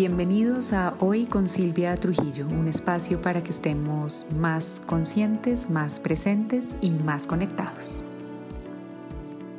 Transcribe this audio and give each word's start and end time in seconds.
Bienvenidos 0.00 0.72
a 0.72 0.94
Hoy 0.98 1.26
con 1.26 1.46
Silvia 1.46 1.94
Trujillo, 1.94 2.46
un 2.46 2.68
espacio 2.68 3.20
para 3.20 3.44
que 3.44 3.50
estemos 3.50 4.24
más 4.34 4.80
conscientes, 4.86 5.68
más 5.68 6.00
presentes 6.00 6.74
y 6.80 6.90
más 6.90 7.26
conectados. 7.26 8.02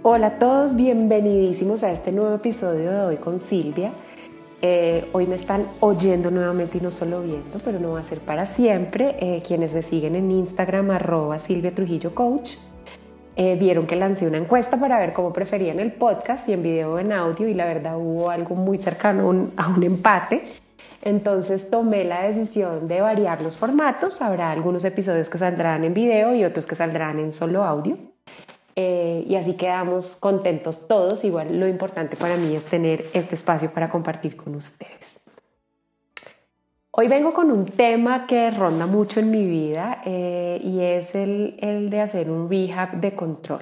Hola 0.02 0.26
a 0.26 0.40
todos, 0.40 0.76
bienvenidísimos 0.76 1.84
a 1.84 1.92
este 1.92 2.12
nuevo 2.12 2.34
episodio 2.34 2.90
de 2.92 3.00
Hoy 3.02 3.18
con 3.18 3.40
Silvia. 3.40 3.92
Eh, 4.64 5.08
hoy 5.12 5.28
me 5.28 5.36
están 5.36 5.64
oyendo 5.80 6.32
nuevamente 6.32 6.80
y 6.80 6.82
no 6.82 6.90
solo 6.90 7.22
viendo, 7.22 7.60
pero 7.64 7.80
no 7.80 7.92
va 7.92 8.00
a 8.00 8.04
ser 8.04 8.18
para 8.18 8.48
siempre. 8.48 9.18
Eh, 9.20 9.44
quienes 9.46 9.76
me 9.76 9.84
siguen 9.84 10.16
en 10.16 10.32
Instagram, 10.32 10.90
arroba 10.90 11.38
Silvia 11.38 11.76
Trujillo 11.76 12.16
Coach, 12.16 12.56
eh, 13.36 13.56
vieron 13.60 13.88
que 13.88 13.96
lancé 13.96 14.28
una 14.28 14.38
encuesta 14.38 14.78
para 14.78 15.00
ver 15.00 15.14
cómo 15.14 15.32
preferían 15.32 15.80
el 15.80 15.94
podcast 15.94 16.50
y 16.50 16.54
en 16.54 16.64
video 16.64 16.94
o 16.94 17.00
en 17.00 17.12
audio 17.12 17.48
y 17.48 17.54
la 17.54 17.66
verdad 17.66 17.98
hubo 17.98 18.30
algo 18.30 18.56
muy 18.56 18.78
cercano 18.78 19.50
a 19.56 19.70
un 19.70 19.84
empate. 19.84 20.42
Entonces 21.04 21.70
tomé 21.70 22.04
la 22.04 22.24
decisión 22.24 22.88
de 22.88 23.02
variar 23.02 23.42
los 23.42 23.58
formatos. 23.58 24.22
Habrá 24.22 24.52
algunos 24.52 24.86
episodios 24.86 25.30
que 25.30 25.38
saldrán 25.38 25.84
en 25.84 25.94
video 25.94 26.36
y 26.36 26.44
otros 26.44 26.68
que 26.68 26.76
saldrán 26.76 27.20
en 27.20 27.32
solo 27.32 27.64
audio. 27.64 27.98
Eh, 28.76 29.26
y 29.28 29.36
así 29.36 29.56
quedamos 29.56 30.16
contentos 30.16 30.88
todos. 30.88 31.24
Igual 31.24 31.60
lo 31.60 31.68
importante 31.68 32.16
para 32.16 32.38
mí 32.38 32.56
es 32.56 32.66
tener 32.66 33.06
este 33.14 33.36
espacio 33.36 33.72
para 33.72 33.90
compartir 33.90 34.36
con 34.36 34.56
ustedes. 34.56 35.31
Hoy 36.94 37.08
vengo 37.08 37.34
con 37.34 37.52
un 37.52 37.68
tema 37.68 38.28
que 38.28 38.52
ronda 38.52 38.86
mucho 38.86 39.22
en 39.22 39.32
mi 39.32 39.46
vida 39.46 40.02
eh, 40.04 40.60
y 40.62 40.82
es 40.82 41.16
el, 41.16 41.90
de 41.90 42.02
hacer 42.02 42.30
un 42.30 42.50
rehab 42.50 43.00
de 43.00 43.16
control. 43.16 43.62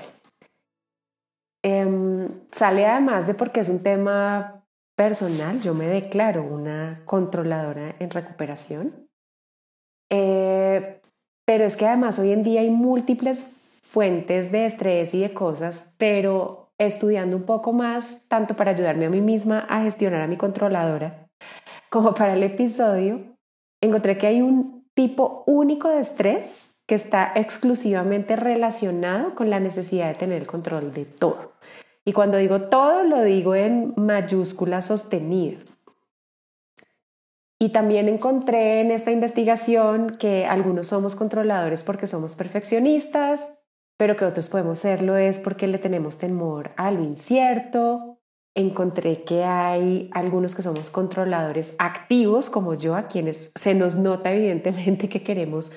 Em, 1.63 2.27
sale 2.51 2.87
además 2.87 3.27
de 3.27 3.35
porque 3.35 3.59
es 3.59 3.69
un 3.69 3.83
tema 3.83 4.65
personal, 4.97 5.61
yo 5.61 5.75
me 5.75 5.85
declaro 5.85 6.43
una 6.43 7.03
controladora 7.05 7.95
en 7.99 8.09
recuperación, 8.09 9.07
eh, 10.09 10.99
pero 11.45 11.65
es 11.65 11.77
que 11.77 11.85
además 11.85 12.17
hoy 12.17 12.31
en 12.31 12.43
día 12.43 12.61
hay 12.61 12.71
múltiples 12.71 13.43
fuentes 13.83 14.51
de 14.51 14.65
estrés 14.65 15.13
y 15.13 15.21
de 15.21 15.35
cosas, 15.35 15.93
pero 15.99 16.71
estudiando 16.79 17.37
un 17.37 17.43
poco 17.43 17.73
más, 17.73 18.27
tanto 18.27 18.55
para 18.55 18.71
ayudarme 18.71 19.05
a 19.05 19.09
mí 19.11 19.21
misma 19.21 19.67
a 19.69 19.83
gestionar 19.83 20.21
a 20.21 20.27
mi 20.27 20.35
controladora, 20.35 21.28
como 21.89 22.13
para 22.13 22.33
el 22.33 22.43
episodio, 22.43 23.37
encontré 23.81 24.17
que 24.17 24.27
hay 24.27 24.41
un 24.41 24.87
tipo 24.93 25.43
único 25.47 25.89
de 25.89 25.99
estrés 25.99 26.81
que 26.85 26.95
está 26.95 27.31
exclusivamente 27.35 28.35
relacionado 28.35 29.35
con 29.35 29.49
la 29.49 29.59
necesidad 29.59 30.07
de 30.07 30.15
tener 30.15 30.41
el 30.41 30.47
control 30.47 30.91
de 30.93 31.05
todo. 31.05 31.53
Y 32.03 32.13
cuando 32.13 32.37
digo 32.37 32.61
todo, 32.61 33.03
lo 33.03 33.21
digo 33.21 33.53
en 33.53 33.93
mayúscula 33.95 34.81
sostenida. 34.81 35.59
Y 37.59 37.69
también 37.69 38.07
encontré 38.07 38.81
en 38.81 38.89
esta 38.89 39.11
investigación 39.11 40.17
que 40.17 40.45
algunos 40.45 40.87
somos 40.87 41.15
controladores 41.15 41.83
porque 41.83 42.07
somos 42.07 42.35
perfeccionistas, 42.35 43.49
pero 43.97 44.15
que 44.15 44.25
otros 44.25 44.47
podemos 44.47 44.79
serlo 44.79 45.17
es 45.17 45.39
porque 45.39 45.67
le 45.67 45.77
tenemos 45.77 46.17
temor 46.17 46.71
a 46.77 46.89
lo 46.89 47.03
incierto, 47.03 48.08
encontré 48.59 49.23
que 49.23 49.43
hay 49.43 50.09
algunos 50.13 50.55
que 50.55 50.61
somos 50.61 50.89
controladores 50.89 51.75
activos, 51.79 52.49
como 52.49 52.73
yo, 52.73 52.95
a 52.95 53.07
quienes 53.07 53.51
se 53.55 53.73
nos 53.73 53.97
nota 53.97 54.31
evidentemente 54.31 55.09
que 55.09 55.23
queremos 55.23 55.71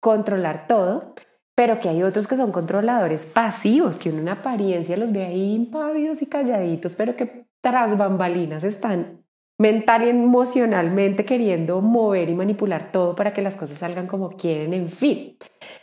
controlar 0.00 0.66
todo, 0.66 1.14
pero 1.54 1.78
que 1.78 1.88
hay 1.88 2.02
otros 2.02 2.26
que 2.26 2.36
son 2.36 2.52
controladores 2.52 3.26
pasivos, 3.26 3.98
que 3.98 4.10
en 4.10 4.28
apariencia 4.28 4.96
los 4.96 5.12
ve 5.12 5.24
ahí 5.24 5.54
impávidos 5.54 6.20
y 6.22 6.26
calladitos, 6.26 6.94
pero 6.94 7.16
que 7.16 7.46
tras 7.60 7.96
bambalinas 7.96 8.64
están 8.64 9.24
mental 9.58 10.04
y 10.04 10.08
emocionalmente 10.08 11.24
queriendo 11.24 11.80
mover 11.80 12.28
y 12.28 12.34
manipular 12.34 12.90
todo 12.90 13.14
para 13.14 13.32
que 13.32 13.40
las 13.40 13.56
cosas 13.56 13.78
salgan 13.78 14.06
como 14.06 14.30
quieren, 14.30 14.74
en 14.74 14.88
fin. 14.88 15.38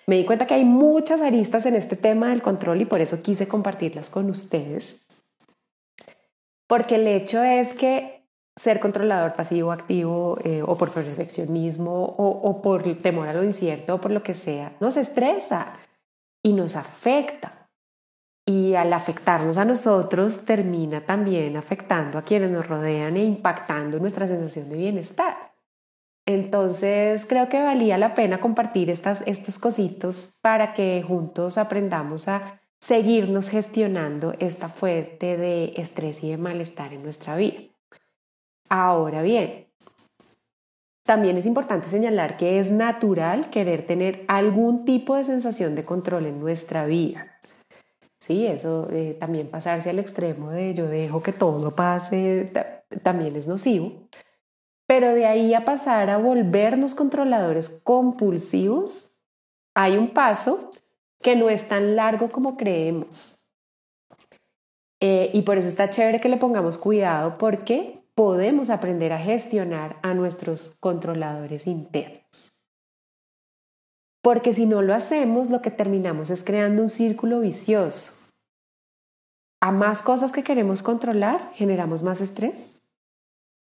Me 0.07 0.17
di 0.17 0.25
cuenta 0.25 0.45
que 0.45 0.55
hay 0.55 0.65
muchas 0.65 1.21
aristas 1.21 1.65
en 1.65 1.75
este 1.75 1.95
tema 1.95 2.29
del 2.29 2.41
control 2.41 2.81
y 2.81 2.85
por 2.85 2.99
eso 3.01 3.21
quise 3.21 3.47
compartirlas 3.47 4.09
con 4.09 4.29
ustedes 4.29 5.07
porque 6.71 6.95
el 6.95 7.05
hecho 7.05 7.43
es 7.43 7.73
que 7.73 8.25
ser 8.55 8.79
controlador 8.79 9.33
pasivo, 9.33 9.73
activo, 9.73 10.37
eh, 10.45 10.63
o 10.65 10.77
por 10.77 10.91
perfeccionismo, 10.91 11.91
o, 11.91 12.29
o 12.29 12.61
por 12.61 12.83
temor 12.95 13.27
a 13.27 13.33
lo 13.33 13.43
incierto, 13.43 13.95
o 13.95 13.99
por 13.99 14.11
lo 14.11 14.23
que 14.23 14.33
sea, 14.33 14.77
nos 14.79 14.95
estresa 14.95 15.67
y 16.41 16.53
nos 16.53 16.77
afecta. 16.77 17.69
Y 18.45 18.75
al 18.75 18.93
afectarnos 18.93 19.57
a 19.57 19.65
nosotros, 19.65 20.45
termina 20.45 21.01
también 21.01 21.57
afectando 21.57 22.17
a 22.17 22.21
quienes 22.21 22.51
nos 22.51 22.65
rodean 22.69 23.17
e 23.17 23.25
impactando 23.25 23.99
nuestra 23.99 24.25
sensación 24.25 24.69
de 24.69 24.77
bienestar. 24.77 25.35
Entonces 26.25 27.25
creo 27.25 27.49
que 27.49 27.61
valía 27.61 27.97
la 27.97 28.15
pena 28.15 28.39
compartir 28.39 28.89
estas, 28.89 29.23
estos 29.25 29.59
cositos 29.59 30.39
para 30.41 30.73
que 30.73 31.03
juntos 31.05 31.57
aprendamos 31.57 32.29
a 32.29 32.60
seguirnos 32.81 33.49
gestionando 33.49 34.33
esta 34.39 34.67
fuerte 34.67 35.37
de 35.37 35.73
estrés 35.77 36.23
y 36.23 36.31
de 36.31 36.37
malestar 36.37 36.93
en 36.93 37.03
nuestra 37.03 37.35
vida. 37.35 37.59
Ahora 38.69 39.21
bien, 39.21 39.67
también 41.05 41.37
es 41.37 41.45
importante 41.45 41.87
señalar 41.87 42.37
que 42.37 42.59
es 42.59 42.71
natural 42.71 43.49
querer 43.49 43.85
tener 43.85 44.23
algún 44.27 44.85
tipo 44.85 45.15
de 45.15 45.23
sensación 45.23 45.75
de 45.75 45.85
control 45.85 46.25
en 46.25 46.39
nuestra 46.39 46.85
vida. 46.85 47.39
Sí, 48.19 48.45
eso 48.45 48.87
eh, 48.91 49.17
también 49.19 49.49
pasarse 49.49 49.89
al 49.89 49.99
extremo 49.99 50.51
de 50.51 50.73
yo 50.73 50.87
dejo 50.87 51.21
que 51.21 51.33
todo 51.33 51.75
pase 51.75 52.51
también 53.03 53.35
es 53.35 53.47
nocivo. 53.47 54.07
Pero 54.87 55.13
de 55.13 55.25
ahí 55.25 55.53
a 55.53 55.65
pasar 55.65 56.09
a 56.09 56.17
volvernos 56.17 56.95
controladores 56.95 57.81
compulsivos, 57.83 59.23
hay 59.75 59.97
un 59.97 60.13
paso 60.13 60.71
que 61.21 61.35
no 61.35 61.49
es 61.49 61.67
tan 61.67 61.95
largo 61.95 62.31
como 62.31 62.57
creemos. 62.57 63.51
Eh, 64.99 65.31
y 65.33 65.41
por 65.41 65.57
eso 65.57 65.67
está 65.67 65.89
chévere 65.89 66.21
que 66.21 66.29
le 66.29 66.37
pongamos 66.37 66.77
cuidado 66.77 67.37
porque 67.37 68.03
podemos 68.13 68.69
aprender 68.69 69.13
a 69.13 69.19
gestionar 69.19 69.97
a 70.03 70.13
nuestros 70.13 70.77
controladores 70.79 71.65
internos. 71.65 72.67
Porque 74.21 74.53
si 74.53 74.67
no 74.67 74.83
lo 74.83 74.93
hacemos, 74.93 75.49
lo 75.49 75.61
que 75.61 75.71
terminamos 75.71 76.29
es 76.29 76.43
creando 76.43 76.83
un 76.83 76.89
círculo 76.89 77.39
vicioso. 77.39 78.27
A 79.59 79.71
más 79.71 80.03
cosas 80.03 80.31
que 80.31 80.43
queremos 80.43 80.83
controlar, 80.83 81.39
generamos 81.55 82.03
más 82.03 82.21
estrés 82.21 82.81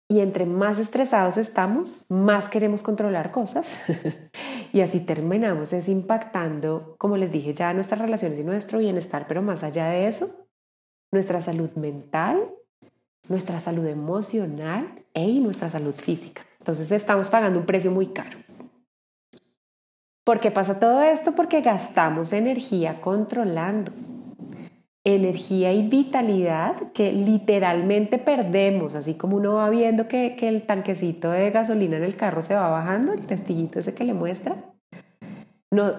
y 0.08 0.20
entre 0.20 0.46
más 0.46 0.78
estresados 0.78 1.36
estamos, 1.36 2.10
más 2.10 2.48
queremos 2.48 2.82
controlar 2.82 3.32
cosas. 3.32 3.76
y 4.76 4.82
así 4.82 5.00
terminamos 5.00 5.72
es 5.72 5.88
impactando, 5.88 6.96
como 6.98 7.16
les 7.16 7.32
dije 7.32 7.54
ya, 7.54 7.72
nuestras 7.72 7.98
relaciones 7.98 8.38
y 8.38 8.44
nuestro 8.44 8.78
bienestar, 8.78 9.24
pero 9.26 9.40
más 9.40 9.64
allá 9.64 9.88
de 9.88 10.06
eso, 10.06 10.46
nuestra 11.10 11.40
salud 11.40 11.70
mental, 11.76 12.38
nuestra 13.26 13.58
salud 13.58 13.86
emocional 13.86 14.86
e 15.14 15.40
nuestra 15.40 15.70
salud 15.70 15.94
física. 15.94 16.44
Entonces 16.58 16.92
estamos 16.92 17.30
pagando 17.30 17.58
un 17.58 17.64
precio 17.64 17.90
muy 17.90 18.08
caro. 18.08 18.36
¿Por 20.24 20.40
qué 20.40 20.50
pasa 20.50 20.78
todo 20.78 21.00
esto? 21.00 21.32
Porque 21.34 21.62
gastamos 21.62 22.34
energía 22.34 23.00
controlando 23.00 23.92
energía 25.06 25.72
y 25.72 25.86
vitalidad 25.86 26.92
que 26.92 27.12
literalmente 27.12 28.18
perdemos, 28.18 28.96
así 28.96 29.14
como 29.14 29.36
uno 29.36 29.54
va 29.54 29.70
viendo 29.70 30.08
que, 30.08 30.34
que, 30.36 30.48
el 30.48 30.62
tanquecito 30.62 31.30
de 31.30 31.50
gasolina 31.52 31.96
en 31.96 32.02
el 32.02 32.16
carro 32.16 32.42
se 32.42 32.54
va 32.54 32.68
bajando, 32.68 33.12
el 33.12 33.24
testillito 33.24 33.78
ese 33.78 33.94
que 33.94 34.04
le 34.04 34.14
muestra. 34.14 34.56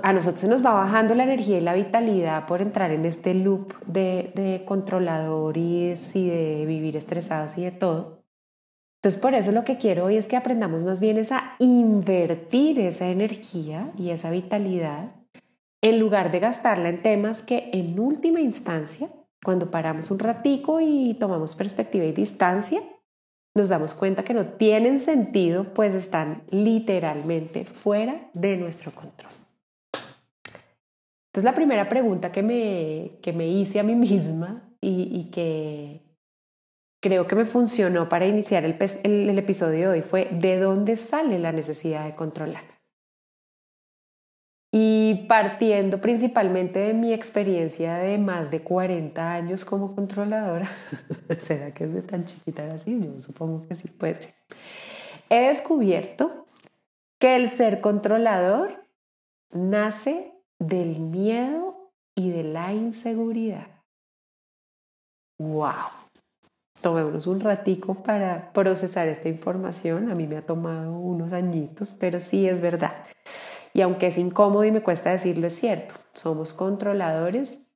A 0.03 0.12
nosotros 0.12 0.41
se 0.41 0.47
nos 0.47 0.66
va 0.66 0.73
bajando 0.73 1.16
la 1.16 1.23
energía 1.23 1.57
y 1.57 1.62
la 1.62 1.73
vitalidad 1.73 2.47
por 2.47 2.62
entrar 2.62 2.91
en 2.91 3.06
este 3.06 3.34
loop 3.34 3.73
de, 3.85 4.31
de 4.35 4.63
controladores 4.66 6.15
y 6.15 6.30
de 6.30 6.65
vivir 6.65 6.98
estresados 6.98 7.57
y 7.57 7.63
de 7.63 7.71
todo. 7.71 8.24
Entonces, 8.98 9.21
por 9.21 9.36
eso 9.36 9.51
lo 9.54 9.63
que 9.63 9.77
quiero 9.77 10.06
hoy 10.06 10.18
es 10.18 10.27
que 10.27 10.36
aprendamos 10.36 10.83
más 10.83 11.00
bien 11.00 11.18
es 11.18 11.31
a 11.31 11.56
invertir 11.59 12.80
esa 12.80 13.07
energía 13.09 13.89
y 13.98 14.09
esa 14.09 14.31
vitalidad 14.31 15.12
en 15.81 16.00
lugar 16.00 16.31
de 16.31 16.39
gastarla 16.39 16.89
en 16.89 17.01
temas 17.01 17.41
que 17.41 17.69
en 17.74 18.00
última 18.00 18.39
instancia, 18.39 19.09
cuando 19.44 19.69
paramos 19.71 20.09
un 20.12 20.19
ratico 20.19 20.79
y 20.81 21.15
tomamos 21.19 21.56
perspectiva 21.56 22.06
y 22.06 22.12
distancia, 22.12 22.81
nos 23.57 23.69
damos 23.69 23.94
cuenta 23.94 24.24
que 24.24 24.33
no 24.33 24.45
tienen 24.45 25.00
sentido, 25.00 25.65
pues 25.74 25.95
están 25.95 26.44
literalmente 26.51 27.65
fuera 27.65 28.29
de 28.33 28.57
nuestro 28.57 28.91
control. 28.91 29.31
Entonces 31.27 31.44
la 31.44 31.56
primera 31.56 31.89
pregunta 31.89 32.31
que 32.31 32.44
me, 32.44 33.19
que 33.21 33.33
me 33.33 33.47
hice 33.47 33.80
a 33.80 33.83
mí 33.83 33.95
misma 33.95 34.63
y, 34.80 35.30
que 35.31 36.01
creo 37.01 37.27
que 37.27 37.35
me 37.35 37.45
funcionó 37.45 38.09
para 38.09 38.27
iniciar 38.27 38.63
el, 38.63 38.77
el 39.03 39.38
episodio 39.38 39.80
de 39.80 39.88
hoy 39.88 40.01
fue, 40.01 40.27
¿de 40.31 40.59
dónde 40.59 40.95
sale 40.95 41.39
la 41.39 41.51
necesidad 41.51 42.06
de 42.06 42.15
controlar? 42.15 42.76
Partiendo 45.27 46.00
principalmente 46.00 46.79
de 46.79 46.94
mi 46.94 47.13
experiencia 47.13 47.95
de 47.95 48.18
más 48.18 48.50
de 48.50 48.62
40 48.62 49.33
años 49.33 49.65
como 49.65 49.95
controladora, 49.95 50.69
¿será 51.39 51.71
que 51.71 51.85
es 51.85 51.94
de 51.94 52.01
tan 52.01 52.25
chiquita 52.25 52.74
así? 52.74 52.97
Yo 53.00 53.19
supongo 53.19 53.68
que 53.68 53.75
sí 53.75 53.88
puede 53.89 54.15
ser. 54.15 54.33
He 55.29 55.47
descubierto 55.47 56.45
que 57.19 57.35
el 57.35 57.47
ser 57.47 57.81
controlador 57.81 58.85
nace 59.51 60.33
del 60.59 61.00
miedo 61.00 61.91
y 62.15 62.31
de 62.31 62.44
la 62.44 62.73
inseguridad. 62.73 63.68
¡Wow! 65.39 65.73
Tomémonos 66.81 67.27
un 67.27 67.39
ratico 67.39 67.95
para 67.95 68.53
procesar 68.53 69.07
esta 69.07 69.30
información. 69.30 70.12
A 70.12 70.15
mí 70.15 70.27
me 70.27 70.38
ha 70.38 70.41
tomado 70.41 70.97
unos 70.97 71.33
añitos, 71.33 71.95
pero 72.00 72.19
sí 72.19 72.47
es 72.47 72.62
verdad. 72.62 72.94
Y 73.74 73.81
aunque 73.81 74.08
es 74.08 74.18
incómodo 74.18 74.64
y 74.64 74.72
me 74.72 74.81
cuesta 74.81 75.12
decirlo, 75.12 75.48
es 75.48 75.60
cierto. 75.60 75.96
Somos 76.14 76.54
controladores 76.54 77.68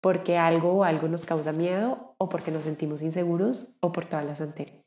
porque 0.00 0.36
algo 0.36 0.72
o 0.72 0.84
algo 0.84 1.08
nos 1.08 1.24
causa 1.24 1.52
miedo 1.52 2.14
o 2.18 2.28
porque 2.28 2.50
nos 2.50 2.64
sentimos 2.64 3.02
inseguros 3.02 3.78
o 3.80 3.92
por 3.92 4.04
todas 4.04 4.24
las 4.24 4.40
anteriores. 4.40 4.82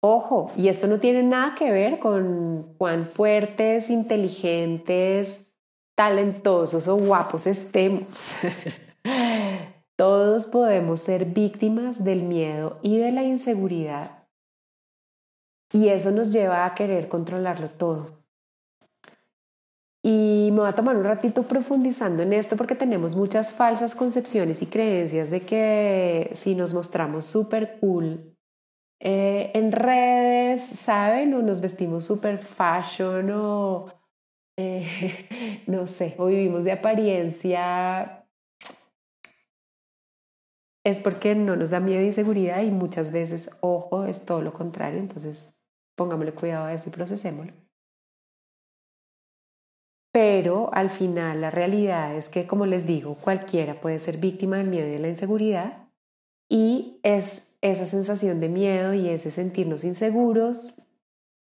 Ojo, 0.00 0.52
y 0.56 0.68
esto 0.68 0.86
no 0.86 1.00
tiene 1.00 1.22
nada 1.22 1.54
que 1.54 1.70
ver 1.70 1.98
con 1.98 2.74
cuán 2.76 3.06
fuertes, 3.06 3.88
inteligentes, 3.88 5.54
talentosos 5.96 6.88
o 6.88 6.96
guapos 6.96 7.46
estemos. 7.46 8.34
Todos 9.96 10.46
podemos 10.46 11.00
ser 11.00 11.24
víctimas 11.24 12.04
del 12.04 12.24
miedo 12.24 12.78
y 12.82 12.98
de 12.98 13.12
la 13.12 13.22
inseguridad. 13.22 14.23
Y 15.74 15.88
eso 15.88 16.12
nos 16.12 16.32
lleva 16.32 16.64
a 16.64 16.74
querer 16.76 17.08
controlarlo 17.08 17.68
todo. 17.68 18.22
Y 20.04 20.50
me 20.52 20.60
voy 20.60 20.68
a 20.68 20.74
tomar 20.74 20.96
un 20.96 21.02
ratito 21.02 21.42
profundizando 21.42 22.22
en 22.22 22.32
esto 22.32 22.56
porque 22.56 22.76
tenemos 22.76 23.16
muchas 23.16 23.52
falsas 23.52 23.96
concepciones 23.96 24.62
y 24.62 24.66
creencias 24.66 25.30
de 25.30 25.40
que 25.40 26.30
si 26.32 26.54
nos 26.54 26.74
mostramos 26.74 27.24
súper 27.24 27.80
cool 27.80 28.36
eh, 29.00 29.50
en 29.54 29.72
redes, 29.72 30.62
¿saben? 30.62 31.34
O 31.34 31.42
nos 31.42 31.60
vestimos 31.60 32.04
súper 32.04 32.38
fashion 32.38 33.32
o 33.32 33.88
eh, 34.56 35.64
no 35.66 35.88
sé, 35.88 36.14
o 36.18 36.26
vivimos 36.26 36.62
de 36.62 36.70
apariencia, 36.70 38.24
es 40.84 41.00
porque 41.00 41.34
no 41.34 41.56
nos 41.56 41.70
da 41.70 41.80
miedo 41.80 42.00
e 42.00 42.06
inseguridad 42.06 42.62
y 42.62 42.70
muchas 42.70 43.10
veces, 43.10 43.50
ojo, 43.60 44.04
es 44.04 44.24
todo 44.24 44.40
lo 44.40 44.52
contrario. 44.52 45.00
Entonces, 45.00 45.53
pongámosle 45.96 46.32
cuidado 46.32 46.66
a 46.66 46.72
eso 46.72 46.88
y 46.88 46.92
procesémoslo. 46.92 47.52
Pero 50.12 50.72
al 50.72 50.90
final 50.90 51.40
la 51.40 51.50
realidad 51.50 52.14
es 52.14 52.28
que, 52.28 52.46
como 52.46 52.66
les 52.66 52.86
digo, 52.86 53.16
cualquiera 53.16 53.80
puede 53.80 53.98
ser 53.98 54.18
víctima 54.18 54.58
del 54.58 54.68
miedo 54.68 54.86
y 54.86 54.92
de 54.92 54.98
la 55.00 55.08
inseguridad 55.08 55.88
y 56.48 57.00
es 57.02 57.56
esa 57.62 57.84
sensación 57.84 58.38
de 58.38 58.48
miedo 58.48 58.94
y 58.94 59.08
ese 59.08 59.32
sentirnos 59.32 59.82
inseguros 59.82 60.80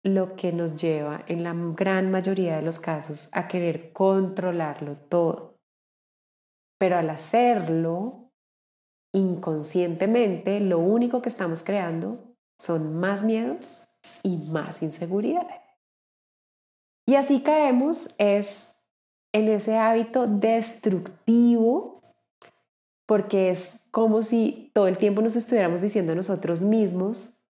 lo 0.05 0.37
que 0.37 0.53
nos 0.53 0.81
lleva 0.81 1.25
en 1.27 1.43
la 1.43 1.53
gran 1.53 2.13
mayoría 2.13 2.57
de 2.57 2.63
los 2.63 2.79
casos 2.79 3.29
a 3.33 3.49
querer 3.49 3.93
controlarlo 3.93 4.97
todo. 4.97 5.59
Pero 6.79 6.97
al 6.97 7.11
hacerlo 7.11 8.31
inconscientemente, 9.13 10.61
lo 10.61 10.79
único 10.79 11.21
que 11.21 11.29
estamos 11.29 11.65
creando 11.65 12.37
son 12.57 12.95
más 13.01 13.25
miedos 13.25 13.90
y 14.23 14.37
más 14.37 14.83
inseguridades. 14.83 15.61
Y 17.07 17.17
así 17.17 17.41
caemos 17.41 18.15
es 18.19 18.77
en 19.33 19.49
ese 19.49 19.77
hábito 19.77 20.27
destructivo, 20.27 22.01
porque 23.07 23.51
es 23.51 23.87
como 23.91 24.23
si 24.23 24.71
todo 24.75 24.87
el 24.87 24.99
tiempo 24.99 25.23
nos 25.23 25.37
estuviéramos 25.37 25.81
diciendo 25.81 26.15
nosotros 26.15 26.63
mismos 26.63 27.41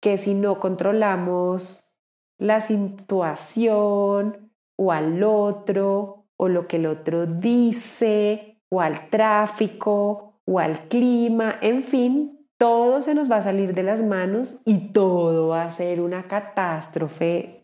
que 0.00 0.16
si 0.16 0.34
no 0.34 0.60
controlamos 0.60 1.90
la 2.38 2.60
situación 2.60 4.52
o 4.76 4.92
al 4.92 5.22
otro 5.22 6.28
o 6.36 6.48
lo 6.48 6.66
que 6.66 6.76
el 6.76 6.86
otro 6.86 7.26
dice 7.26 8.62
o 8.70 8.80
al 8.80 9.10
tráfico 9.10 10.40
o 10.46 10.58
al 10.58 10.88
clima, 10.88 11.56
en 11.60 11.82
fin, 11.82 12.39
todo 12.60 13.00
se 13.00 13.14
nos 13.14 13.30
va 13.30 13.36
a 13.36 13.42
salir 13.42 13.72
de 13.72 13.82
las 13.82 14.02
manos 14.02 14.60
y 14.66 14.92
todo 14.92 15.48
va 15.48 15.62
a 15.62 15.70
ser 15.70 15.98
una 15.98 16.24
catástrofe 16.24 17.62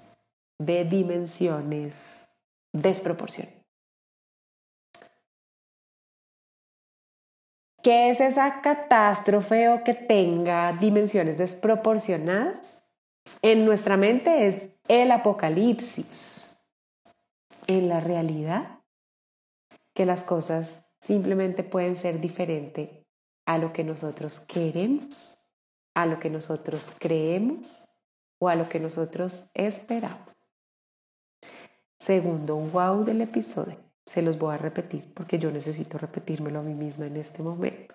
de 0.58 0.86
dimensiones 0.86 2.30
desproporcionadas. 2.72 3.62
¿Qué 7.82 8.08
es 8.08 8.22
esa 8.22 8.62
catástrofe 8.62 9.68
o 9.68 9.84
que 9.84 9.92
tenga 9.92 10.72
dimensiones 10.72 11.36
desproporcionadas? 11.36 12.90
En 13.42 13.66
nuestra 13.66 13.98
mente 13.98 14.46
es 14.46 14.70
el 14.88 15.12
apocalipsis. 15.12 16.56
En 17.66 17.90
la 17.90 18.00
realidad, 18.00 18.80
que 19.94 20.06
las 20.06 20.24
cosas 20.24 20.90
simplemente 21.00 21.64
pueden 21.64 21.96
ser 21.96 22.18
diferentes 22.18 23.05
a 23.46 23.58
lo 23.58 23.72
que 23.72 23.84
nosotros 23.84 24.40
queremos, 24.40 25.48
a 25.94 26.04
lo 26.04 26.20
que 26.20 26.28
nosotros 26.28 26.92
creemos 26.98 27.88
o 28.38 28.48
a 28.48 28.54
lo 28.54 28.68
que 28.68 28.80
nosotros 28.80 29.50
esperamos. 29.54 30.36
Segundo 31.98 32.56
wow 32.56 33.04
del 33.04 33.22
episodio. 33.22 33.78
Se 34.04 34.22
los 34.22 34.38
voy 34.38 34.54
a 34.54 34.58
repetir 34.58 35.12
porque 35.14 35.38
yo 35.38 35.50
necesito 35.50 35.98
repetírmelo 35.98 36.60
a 36.60 36.62
mí 36.62 36.74
misma 36.74 37.06
en 37.06 37.16
este 37.16 37.42
momento. 37.42 37.94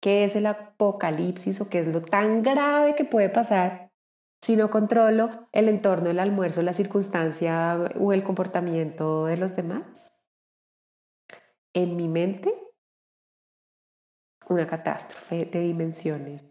¿Qué 0.00 0.24
es 0.24 0.34
el 0.34 0.46
apocalipsis 0.46 1.60
o 1.60 1.68
qué 1.68 1.78
es 1.78 1.86
lo 1.86 2.00
tan 2.00 2.42
grave 2.42 2.94
que 2.94 3.04
puede 3.04 3.28
pasar 3.28 3.92
si 4.40 4.56
no 4.56 4.70
controlo 4.70 5.48
el 5.52 5.68
entorno, 5.68 6.08
el 6.08 6.18
almuerzo, 6.18 6.62
la 6.62 6.72
circunstancia 6.72 7.78
o 8.00 8.12
el 8.12 8.24
comportamiento 8.24 9.26
de 9.26 9.36
los 9.36 9.54
demás? 9.54 10.26
En 11.74 11.96
mi 11.96 12.08
mente, 12.08 12.52
una 14.50 14.66
catástrofe 14.66 15.44
de 15.46 15.60
dimensiones 15.60 16.44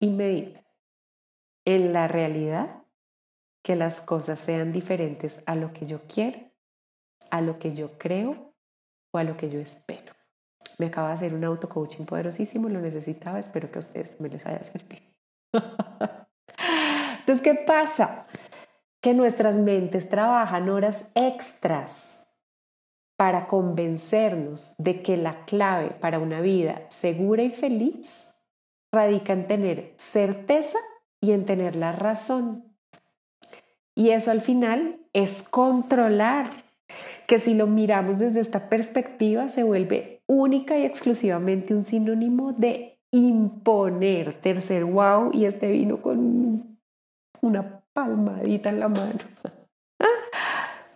inmediatas. 0.00 0.64
En 1.64 1.92
la 1.92 2.08
realidad, 2.08 2.84
que 3.62 3.74
las 3.74 4.00
cosas 4.00 4.38
sean 4.38 4.72
diferentes 4.72 5.42
a 5.46 5.56
lo 5.56 5.72
que 5.72 5.86
yo 5.86 6.02
quiero, 6.06 6.40
a 7.30 7.40
lo 7.40 7.58
que 7.58 7.74
yo 7.74 7.98
creo 7.98 8.54
o 9.12 9.18
a 9.18 9.24
lo 9.24 9.36
que 9.36 9.50
yo 9.50 9.58
espero. 9.58 10.14
Me 10.78 10.86
acaba 10.86 11.08
de 11.08 11.14
hacer 11.14 11.34
un 11.34 11.44
auto-coaching 11.44 12.04
poderosísimo, 12.04 12.68
lo 12.68 12.80
necesitaba, 12.80 13.38
espero 13.38 13.70
que 13.70 13.78
a 13.78 13.80
ustedes 13.80 14.12
también 14.12 14.34
les 14.34 14.46
haya 14.46 14.62
servido. 14.62 15.02
Entonces, 17.18 17.42
¿qué 17.42 17.54
pasa? 17.54 18.26
Que 19.00 19.14
nuestras 19.14 19.58
mentes 19.58 20.08
trabajan 20.08 20.68
horas 20.68 21.10
extras 21.14 22.27
para 23.18 23.48
convencernos 23.48 24.74
de 24.78 25.02
que 25.02 25.16
la 25.16 25.44
clave 25.44 25.90
para 26.00 26.20
una 26.20 26.40
vida 26.40 26.82
segura 26.88 27.42
y 27.42 27.50
feliz 27.50 28.32
radica 28.92 29.32
en 29.32 29.48
tener 29.48 29.92
certeza 29.96 30.78
y 31.20 31.32
en 31.32 31.44
tener 31.44 31.74
la 31.74 31.90
razón. 31.90 32.76
Y 33.96 34.10
eso 34.10 34.30
al 34.30 34.40
final 34.40 35.00
es 35.12 35.42
controlar, 35.42 36.46
que 37.26 37.40
si 37.40 37.54
lo 37.54 37.66
miramos 37.66 38.20
desde 38.20 38.38
esta 38.38 38.68
perspectiva 38.68 39.48
se 39.48 39.64
vuelve 39.64 40.22
única 40.28 40.78
y 40.78 40.84
exclusivamente 40.84 41.74
un 41.74 41.82
sinónimo 41.82 42.52
de 42.52 43.00
imponer. 43.10 44.34
Tercer 44.34 44.84
wow, 44.84 45.32
y 45.34 45.46
este 45.46 45.72
vino 45.72 46.00
con 46.00 46.78
una 47.40 47.82
palmadita 47.92 48.68
en 48.68 48.78
la 48.78 48.88
mano. 48.88 49.18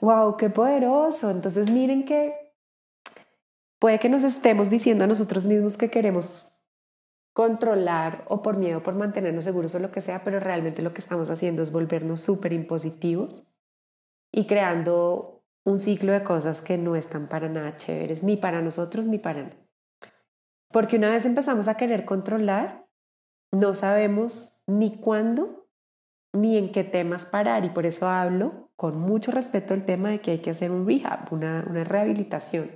Wow, 0.02 0.36
qué 0.36 0.50
poderoso. 0.50 1.30
Entonces 1.30 1.70
miren 1.70 2.04
que 2.04 2.34
puede 3.78 3.98
que 3.98 4.08
nos 4.08 4.24
estemos 4.24 4.68
diciendo 4.68 5.04
a 5.04 5.06
nosotros 5.06 5.46
mismos 5.46 5.78
que 5.78 5.90
queremos 5.90 6.48
controlar 7.32 8.24
o 8.28 8.42
por 8.42 8.58
miedo 8.58 8.82
por 8.82 8.94
mantenernos 8.94 9.44
seguros 9.44 9.74
o 9.74 9.78
lo 9.78 9.90
que 9.90 10.02
sea, 10.02 10.22
pero 10.22 10.38
realmente 10.38 10.82
lo 10.82 10.92
que 10.92 11.00
estamos 11.00 11.30
haciendo 11.30 11.62
es 11.62 11.72
volvernos 11.72 12.20
súper 12.20 12.52
impositivos 12.52 13.44
y 14.30 14.46
creando 14.46 15.42
un 15.64 15.78
ciclo 15.78 16.12
de 16.12 16.24
cosas 16.24 16.60
que 16.60 16.76
no 16.76 16.96
están 16.96 17.28
para 17.28 17.48
nada 17.48 17.74
chéveres, 17.76 18.22
ni 18.22 18.36
para 18.36 18.60
nosotros 18.60 19.06
ni 19.06 19.18
para 19.18 19.44
nadie. 19.44 19.68
Porque 20.68 20.96
una 20.96 21.10
vez 21.10 21.24
empezamos 21.24 21.68
a 21.68 21.76
querer 21.76 22.04
controlar, 22.04 22.86
no 23.52 23.74
sabemos 23.74 24.62
ni 24.66 24.98
cuándo 24.98 25.68
ni 26.34 26.56
en 26.56 26.72
qué 26.72 26.82
temas 26.82 27.26
parar 27.26 27.64
y 27.64 27.70
por 27.70 27.86
eso 27.86 28.08
hablo 28.08 28.71
con 28.82 29.00
mucho 29.00 29.30
respeto 29.30 29.74
del 29.74 29.84
tema 29.84 30.08
de 30.08 30.20
que 30.20 30.32
hay 30.32 30.38
que 30.38 30.50
hacer 30.50 30.72
un 30.72 30.84
rehab, 30.84 31.32
una, 31.32 31.64
una 31.70 31.84
rehabilitación 31.84 32.68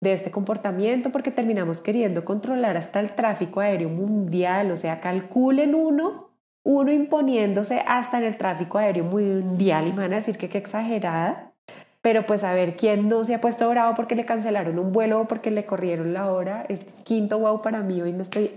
de 0.00 0.12
este 0.12 0.30
comportamiento 0.30 1.10
porque 1.10 1.32
terminamos 1.32 1.80
queriendo 1.80 2.24
controlar 2.24 2.76
hasta 2.76 3.00
el 3.00 3.16
tráfico 3.16 3.58
aéreo 3.58 3.88
mundial, 3.88 4.70
o 4.70 4.76
sea, 4.76 5.00
calculen 5.00 5.74
uno, 5.74 6.28
uno 6.64 6.92
imponiéndose 6.92 7.82
hasta 7.84 8.18
en 8.18 8.26
el 8.26 8.36
tráfico 8.36 8.78
aéreo 8.78 9.02
mundial 9.02 9.88
y 9.88 9.90
me 9.90 10.02
van 10.02 10.12
a 10.12 10.16
decir 10.22 10.38
que 10.38 10.48
qué 10.48 10.58
exagerada, 10.58 11.52
pero 12.00 12.24
pues 12.24 12.44
a 12.44 12.54
ver 12.54 12.76
quién 12.76 13.08
no 13.08 13.24
se 13.24 13.34
ha 13.34 13.40
puesto 13.40 13.68
bravo 13.68 13.96
porque 13.96 14.14
le 14.14 14.24
cancelaron 14.24 14.78
un 14.78 14.92
vuelo 14.92 15.22
o 15.22 15.24
porque 15.26 15.50
le 15.50 15.66
corrieron 15.66 16.14
la 16.14 16.30
hora, 16.30 16.64
es 16.68 16.80
quinto 17.02 17.40
wow 17.40 17.60
para 17.60 17.82
mí, 17.82 18.00
hoy 18.00 18.12
me 18.12 18.22
estoy 18.22 18.52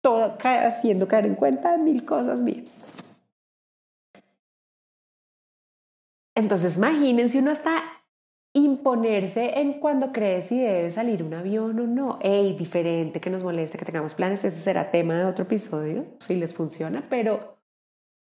todo 0.00 0.38
haciendo 0.42 1.06
caer 1.06 1.26
en 1.26 1.34
cuenta 1.34 1.76
mil 1.76 2.06
cosas 2.06 2.40
mías. 2.40 3.09
Entonces 6.40 6.78
imagínense 6.78 7.38
uno 7.38 7.50
hasta 7.50 7.82
imponerse 8.54 9.60
en 9.60 9.74
cuando 9.74 10.10
cree 10.10 10.40
si 10.40 10.58
debe 10.58 10.90
salir 10.90 11.22
un 11.22 11.34
avión 11.34 11.78
o 11.78 11.86
no. 11.86 12.18
Ey, 12.22 12.54
diferente, 12.54 13.20
que 13.20 13.28
nos 13.28 13.42
moleste, 13.42 13.76
que 13.76 13.84
tengamos 13.84 14.14
planes, 14.14 14.42
eso 14.42 14.58
será 14.58 14.90
tema 14.90 15.18
de 15.18 15.26
otro 15.26 15.44
episodio, 15.44 16.06
si 16.18 16.36
les 16.36 16.54
funciona, 16.54 17.04
pero 17.10 17.58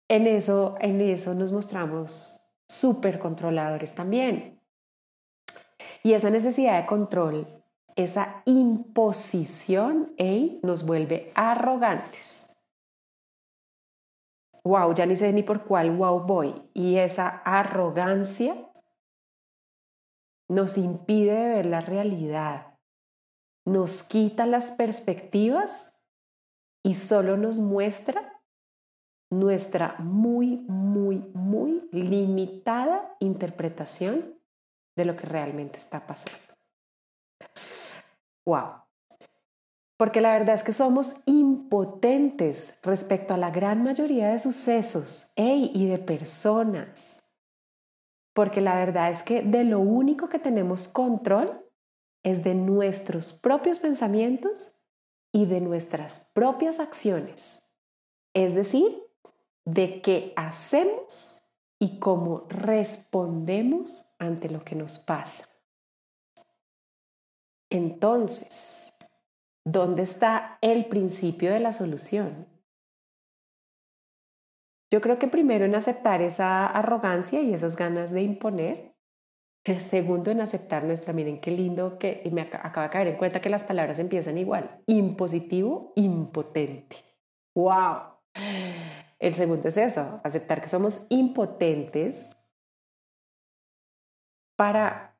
en 0.10 0.26
eso, 0.26 0.78
en 0.82 1.00
eso 1.00 1.36
nos 1.36 1.52
mostramos 1.52 2.42
súper 2.68 3.20
controladores 3.20 3.94
también. 3.94 4.60
Y 6.02 6.14
esa 6.14 6.32
necesidad 6.32 6.82
de 6.82 6.88
control, 6.88 7.46
esa 7.96 8.42
imposición, 8.46 10.12
ey, 10.18 10.60
nos 10.64 10.88
vuelve 10.88 11.30
arrogantes. 11.36 12.51
Wow, 14.64 14.94
ya 14.94 15.06
ni 15.06 15.16
sé 15.16 15.34
ni 15.34 15.44
por 15.44 15.64
cuál 15.64 15.92
wow 15.92 16.20
voy. 16.22 16.70
Y 16.74 16.98
esa 16.98 17.42
arrogancia 17.46 18.56
nos 20.48 20.78
impide 20.78 21.50
ver 21.50 21.66
la 21.66 21.82
realidad, 21.82 22.78
nos 23.66 24.04
quita 24.04 24.46
las 24.46 24.72
perspectivas 24.72 25.98
y 26.84 26.96
solo 26.96 27.38
nos 27.38 27.60
muestra 27.60 28.42
nuestra 29.32 29.96
muy, 30.00 30.58
muy, 30.68 31.20
muy 31.34 31.80
limitada 31.92 33.16
interpretación 33.20 34.38
de 34.96 35.06
lo 35.06 35.16
que 35.16 35.26
realmente 35.26 35.78
está 35.78 36.06
pasando. 36.06 36.38
Wow. 38.46 38.91
Porque 40.02 40.20
la 40.20 40.34
verdad 40.34 40.56
es 40.56 40.64
que 40.64 40.74
somos 40.74 41.18
impotentes 41.28 42.80
respecto 42.82 43.36
a 43.36 43.38
la 43.38 43.52
gran 43.52 43.84
mayoría 43.84 44.30
de 44.30 44.40
sucesos 44.40 45.32
y 45.36 45.86
de 45.86 46.00
personas. 46.00 47.22
Porque 48.34 48.62
la 48.62 48.74
verdad 48.74 49.12
es 49.12 49.22
que 49.22 49.44
de 49.44 49.64
lo 49.64 49.80
único 49.80 50.28
que 50.28 50.40
tenemos 50.40 50.88
control 50.88 51.64
es 52.24 52.44
de 52.44 52.56
nuestros 52.56 53.32
propios 53.32 53.78
pensamientos 53.78 54.72
y 55.32 55.46
de 55.46 55.62
nuestras 55.62 56.32
propias 56.34 56.80
acciones. 56.80 57.72
Es 58.34 58.56
decir, 58.56 59.04
de 59.66 60.02
qué 60.02 60.34
hacemos 60.36 61.56
y 61.78 62.00
cómo 62.00 62.48
respondemos 62.50 64.04
ante 64.18 64.50
lo 64.50 64.64
que 64.64 64.74
nos 64.74 64.98
pasa. 64.98 65.48
Entonces, 67.70 68.91
¿dónde 69.66 70.04
está 70.04 70.58
el 70.62 70.86
principio 70.86 71.52
de 71.52 71.60
la 71.60 71.74
solución? 71.74 72.48
Yo 74.92 75.00
creo 75.00 75.18
que 75.18 75.28
primero 75.28 75.64
en 75.66 75.76
aceptar 75.76 76.22
esa 76.22 76.68
arrogancia 76.68 77.42
y 77.42 77.54
esas 77.54 77.78
ganas 77.78 78.12
de 78.12 78.24
imponer. 78.24 78.96
Segundo, 79.80 80.32
en 80.32 80.42
aceptar 80.42 80.84
nuestra, 80.84 81.14
miren 81.14 81.40
qué 81.40 81.52
lindo 81.52 81.98
que 81.98 82.28
me 82.32 82.42
acaba 82.42 82.84
de 82.84 82.90
caer 82.90 83.08
en 83.08 83.16
cuenta 83.16 83.42
que 83.42 83.50
las 83.50 83.64
palabras 83.64 84.00
empiezan 84.00 84.38
igual. 84.38 84.82
Impositivo, 84.88 85.94
impotente. 85.96 86.98
¡Wow! 87.56 88.18
El 89.20 89.36
segundo 89.36 89.68
es 89.68 89.78
eso, 89.78 90.20
aceptar 90.24 90.62
que 90.62 90.68
somos 90.68 91.06
impotentes 91.10 92.32
para 94.58 95.11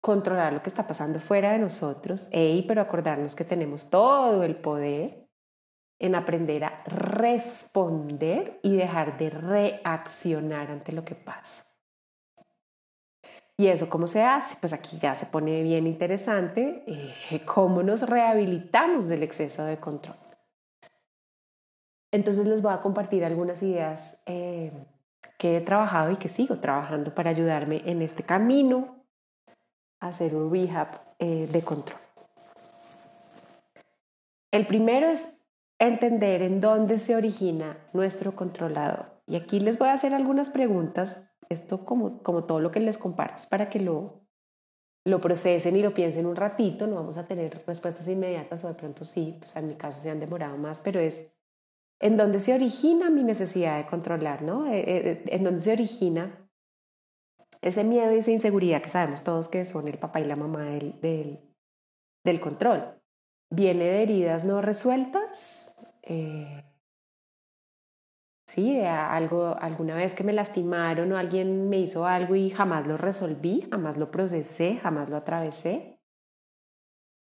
controlar 0.00 0.52
lo 0.52 0.62
que 0.62 0.70
está 0.70 0.86
pasando 0.86 1.20
fuera 1.20 1.52
de 1.52 1.58
nosotros, 1.58 2.28
Ey, 2.32 2.62
pero 2.62 2.80
acordarnos 2.80 3.34
que 3.34 3.44
tenemos 3.44 3.90
todo 3.90 4.42
el 4.44 4.56
poder 4.56 5.28
en 5.98 6.14
aprender 6.14 6.64
a 6.64 6.82
responder 6.86 8.58
y 8.62 8.74
dejar 8.74 9.18
de 9.18 9.30
reaccionar 9.30 10.70
ante 10.70 10.92
lo 10.92 11.04
que 11.04 11.14
pasa. 11.14 11.66
¿Y 13.58 13.66
eso 13.66 13.90
cómo 13.90 14.06
se 14.06 14.22
hace? 14.22 14.56
Pues 14.58 14.72
aquí 14.72 14.96
ya 14.98 15.14
se 15.14 15.26
pone 15.26 15.62
bien 15.62 15.86
interesante 15.86 16.82
eh, 16.86 17.42
cómo 17.44 17.82
nos 17.82 18.08
rehabilitamos 18.08 19.06
del 19.06 19.22
exceso 19.22 19.64
de 19.64 19.78
control. 19.78 20.16
Entonces 22.10 22.46
les 22.46 22.62
voy 22.62 22.72
a 22.72 22.80
compartir 22.80 23.22
algunas 23.22 23.62
ideas 23.62 24.22
eh, 24.24 24.72
que 25.36 25.58
he 25.58 25.60
trabajado 25.60 26.10
y 26.10 26.16
que 26.16 26.28
sigo 26.28 26.58
trabajando 26.58 27.14
para 27.14 27.28
ayudarme 27.28 27.82
en 27.84 28.00
este 28.00 28.22
camino 28.22 28.99
hacer 30.00 30.34
un 30.34 30.52
rehab 30.52 30.88
eh, 31.18 31.46
de 31.50 31.62
control. 31.62 32.00
El 34.50 34.66
primero 34.66 35.08
es 35.08 35.40
entender 35.78 36.42
en 36.42 36.60
dónde 36.60 36.98
se 36.98 37.16
origina 37.16 37.76
nuestro 37.92 38.34
controlador. 38.34 39.22
Y 39.26 39.36
aquí 39.36 39.60
les 39.60 39.78
voy 39.78 39.88
a 39.88 39.92
hacer 39.92 40.14
algunas 40.14 40.50
preguntas, 40.50 41.30
esto 41.48 41.84
como, 41.84 42.22
como 42.22 42.44
todo 42.44 42.60
lo 42.60 42.70
que 42.70 42.80
les 42.80 42.98
comparto, 42.98 43.44
para 43.48 43.70
que 43.70 43.80
lo, 43.80 44.26
lo 45.04 45.20
procesen 45.20 45.76
y 45.76 45.82
lo 45.82 45.94
piensen 45.94 46.26
un 46.26 46.36
ratito, 46.36 46.86
no 46.86 46.96
vamos 46.96 47.16
a 47.16 47.26
tener 47.26 47.62
respuestas 47.66 48.08
inmediatas 48.08 48.64
o 48.64 48.68
de 48.68 48.74
pronto 48.74 49.04
sí, 49.04 49.36
pues 49.38 49.54
en 49.56 49.68
mi 49.68 49.74
caso 49.74 50.00
se 50.00 50.10
han 50.10 50.20
demorado 50.20 50.56
más, 50.56 50.80
pero 50.80 50.98
es 50.98 51.32
en 52.00 52.16
dónde 52.16 52.40
se 52.40 52.54
origina 52.54 53.08
mi 53.10 53.22
necesidad 53.22 53.78
de 53.78 53.86
controlar, 53.86 54.42
¿no? 54.42 54.66
Eh, 54.66 54.82
eh, 54.86 55.24
en 55.26 55.44
dónde 55.44 55.60
se 55.60 55.72
origina 55.72 56.39
ese 57.62 57.84
miedo 57.84 58.12
y 58.12 58.18
esa 58.18 58.30
inseguridad 58.30 58.82
que 58.82 58.88
sabemos 58.88 59.22
todos 59.22 59.48
que 59.48 59.64
son 59.64 59.88
el 59.88 59.98
papá 59.98 60.20
y 60.20 60.24
la 60.24 60.36
mamá 60.36 60.64
del, 60.64 61.38
del, 62.24 62.40
control. 62.40 62.98
¿Viene 63.50 63.84
de 63.84 64.02
heridas 64.02 64.44
no 64.44 64.62
resueltas? 64.62 65.74
Eh, 66.02 66.64
sí, 68.46 68.80
algo, 68.80 69.56
alguna 69.60 69.96
vez 69.96 70.14
que 70.14 70.24
me 70.24 70.32
lastimaron 70.32 71.12
o 71.12 71.18
alguien 71.18 71.68
me 71.68 71.78
hizo 71.78 72.06
algo 72.06 72.34
y 72.34 72.50
jamás 72.50 72.86
lo 72.86 72.96
resolví, 72.96 73.66
jamás 73.70 73.96
lo 73.96 74.10
procesé, 74.10 74.76
jamás 74.76 75.10
lo 75.10 75.16
atravesé. 75.16 76.00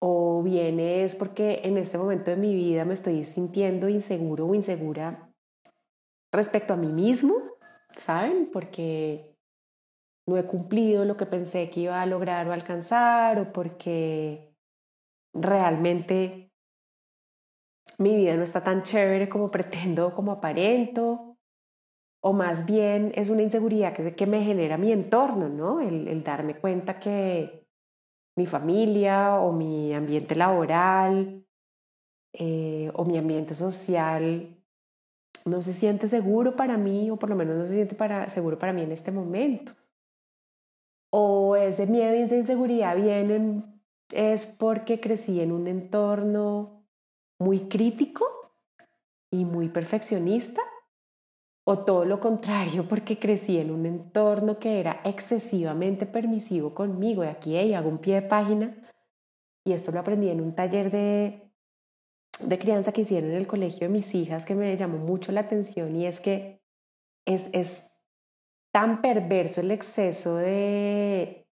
O 0.00 0.42
viene 0.42 1.04
es 1.04 1.14
porque 1.14 1.60
en 1.64 1.78
este 1.78 1.96
momento 1.96 2.30
de 2.30 2.36
mi 2.36 2.54
vida 2.54 2.84
me 2.84 2.94
estoy 2.94 3.24
sintiendo 3.24 3.88
inseguro 3.88 4.46
o 4.46 4.54
insegura 4.54 5.32
respecto 6.32 6.74
a 6.74 6.76
mí 6.76 6.88
mismo, 6.88 7.36
¿saben? 7.94 8.50
Porque 8.52 9.33
no 10.26 10.38
he 10.38 10.44
cumplido 10.44 11.04
lo 11.04 11.16
que 11.16 11.26
pensé 11.26 11.70
que 11.70 11.80
iba 11.80 12.00
a 12.00 12.06
lograr 12.06 12.48
o 12.48 12.52
alcanzar 12.52 13.38
o 13.38 13.52
porque 13.52 14.54
realmente 15.34 16.52
mi 17.98 18.16
vida 18.16 18.36
no 18.36 18.42
está 18.42 18.62
tan 18.62 18.82
chévere 18.82 19.28
como 19.28 19.50
pretendo, 19.56 20.14
como 20.14 20.32
aparento, 20.32 21.36
o 22.22 22.32
más 22.32 22.64
bien 22.64 23.12
es 23.14 23.28
una 23.28 23.42
inseguridad 23.42 23.92
que, 23.92 24.14
que 24.14 24.26
me 24.26 24.42
genera 24.42 24.78
mi 24.78 24.92
entorno, 24.92 25.48
¿no? 25.48 25.80
El, 25.80 26.24
darme 26.24 26.54
cuenta 26.54 26.98
que 26.98 27.68
mi 28.36 28.46
familia 28.46 29.34
o 29.34 29.52
mi 29.52 29.92
ambiente 29.92 30.34
laboral 30.34 31.46
eh, 32.32 32.90
o 32.94 33.04
mi 33.04 33.18
ambiente 33.18 33.54
social 33.54 34.56
no 35.44 35.60
se 35.60 35.74
siente 35.74 36.08
seguro 36.08 36.56
para 36.56 36.78
mí 36.78 37.10
o 37.10 37.16
por 37.16 37.28
lo 37.28 37.36
menos 37.36 37.56
no 37.56 37.66
se 37.66 37.74
siente 37.74 37.94
para, 37.94 38.28
seguro 38.30 38.58
para 38.58 38.72
mí 38.72 38.82
en 38.82 38.92
este 38.92 39.12
momento. 39.12 39.74
O 41.16 41.54
ese 41.54 41.86
miedo 41.86 42.16
y 42.16 42.22
esa 42.22 42.34
inseguridad 42.34 42.96
vienen 42.96 43.80
es 44.12 44.46
porque 44.46 44.98
crecí 44.98 45.40
en 45.40 45.52
un 45.52 45.68
entorno 45.68 46.88
muy 47.38 47.68
crítico 47.68 48.26
y 49.30 49.44
muy 49.44 49.68
perfeccionista 49.68 50.60
o 51.64 51.78
todo 51.84 52.04
lo 52.04 52.18
contrario 52.18 52.84
porque 52.88 53.16
crecí 53.16 53.58
en 53.58 53.70
un 53.70 53.86
entorno 53.86 54.58
que 54.58 54.80
era 54.80 55.02
excesivamente 55.04 56.04
permisivo 56.04 56.74
conmigo. 56.74 57.22
Y 57.22 57.28
aquí 57.28 57.74
hago 57.74 57.90
un 57.90 57.98
pie 57.98 58.16
de 58.16 58.22
página 58.22 58.76
y 59.64 59.72
esto 59.72 59.92
lo 59.92 60.00
aprendí 60.00 60.30
en 60.30 60.40
un 60.40 60.52
taller 60.52 60.90
de, 60.90 61.48
de 62.40 62.58
crianza 62.58 62.90
que 62.90 63.02
hicieron 63.02 63.30
en 63.30 63.36
el 63.36 63.46
colegio 63.46 63.86
de 63.86 63.94
mis 63.94 64.12
hijas 64.16 64.44
que 64.44 64.56
me 64.56 64.76
llamó 64.76 64.98
mucho 64.98 65.30
la 65.30 65.42
atención 65.42 65.94
y 65.94 66.06
es 66.06 66.18
que 66.18 66.60
es, 67.24 67.50
es 67.52 67.86
tan 68.74 69.00
perverso 69.00 69.60
el 69.60 69.70
exceso 69.70 70.34
de, 70.34 71.46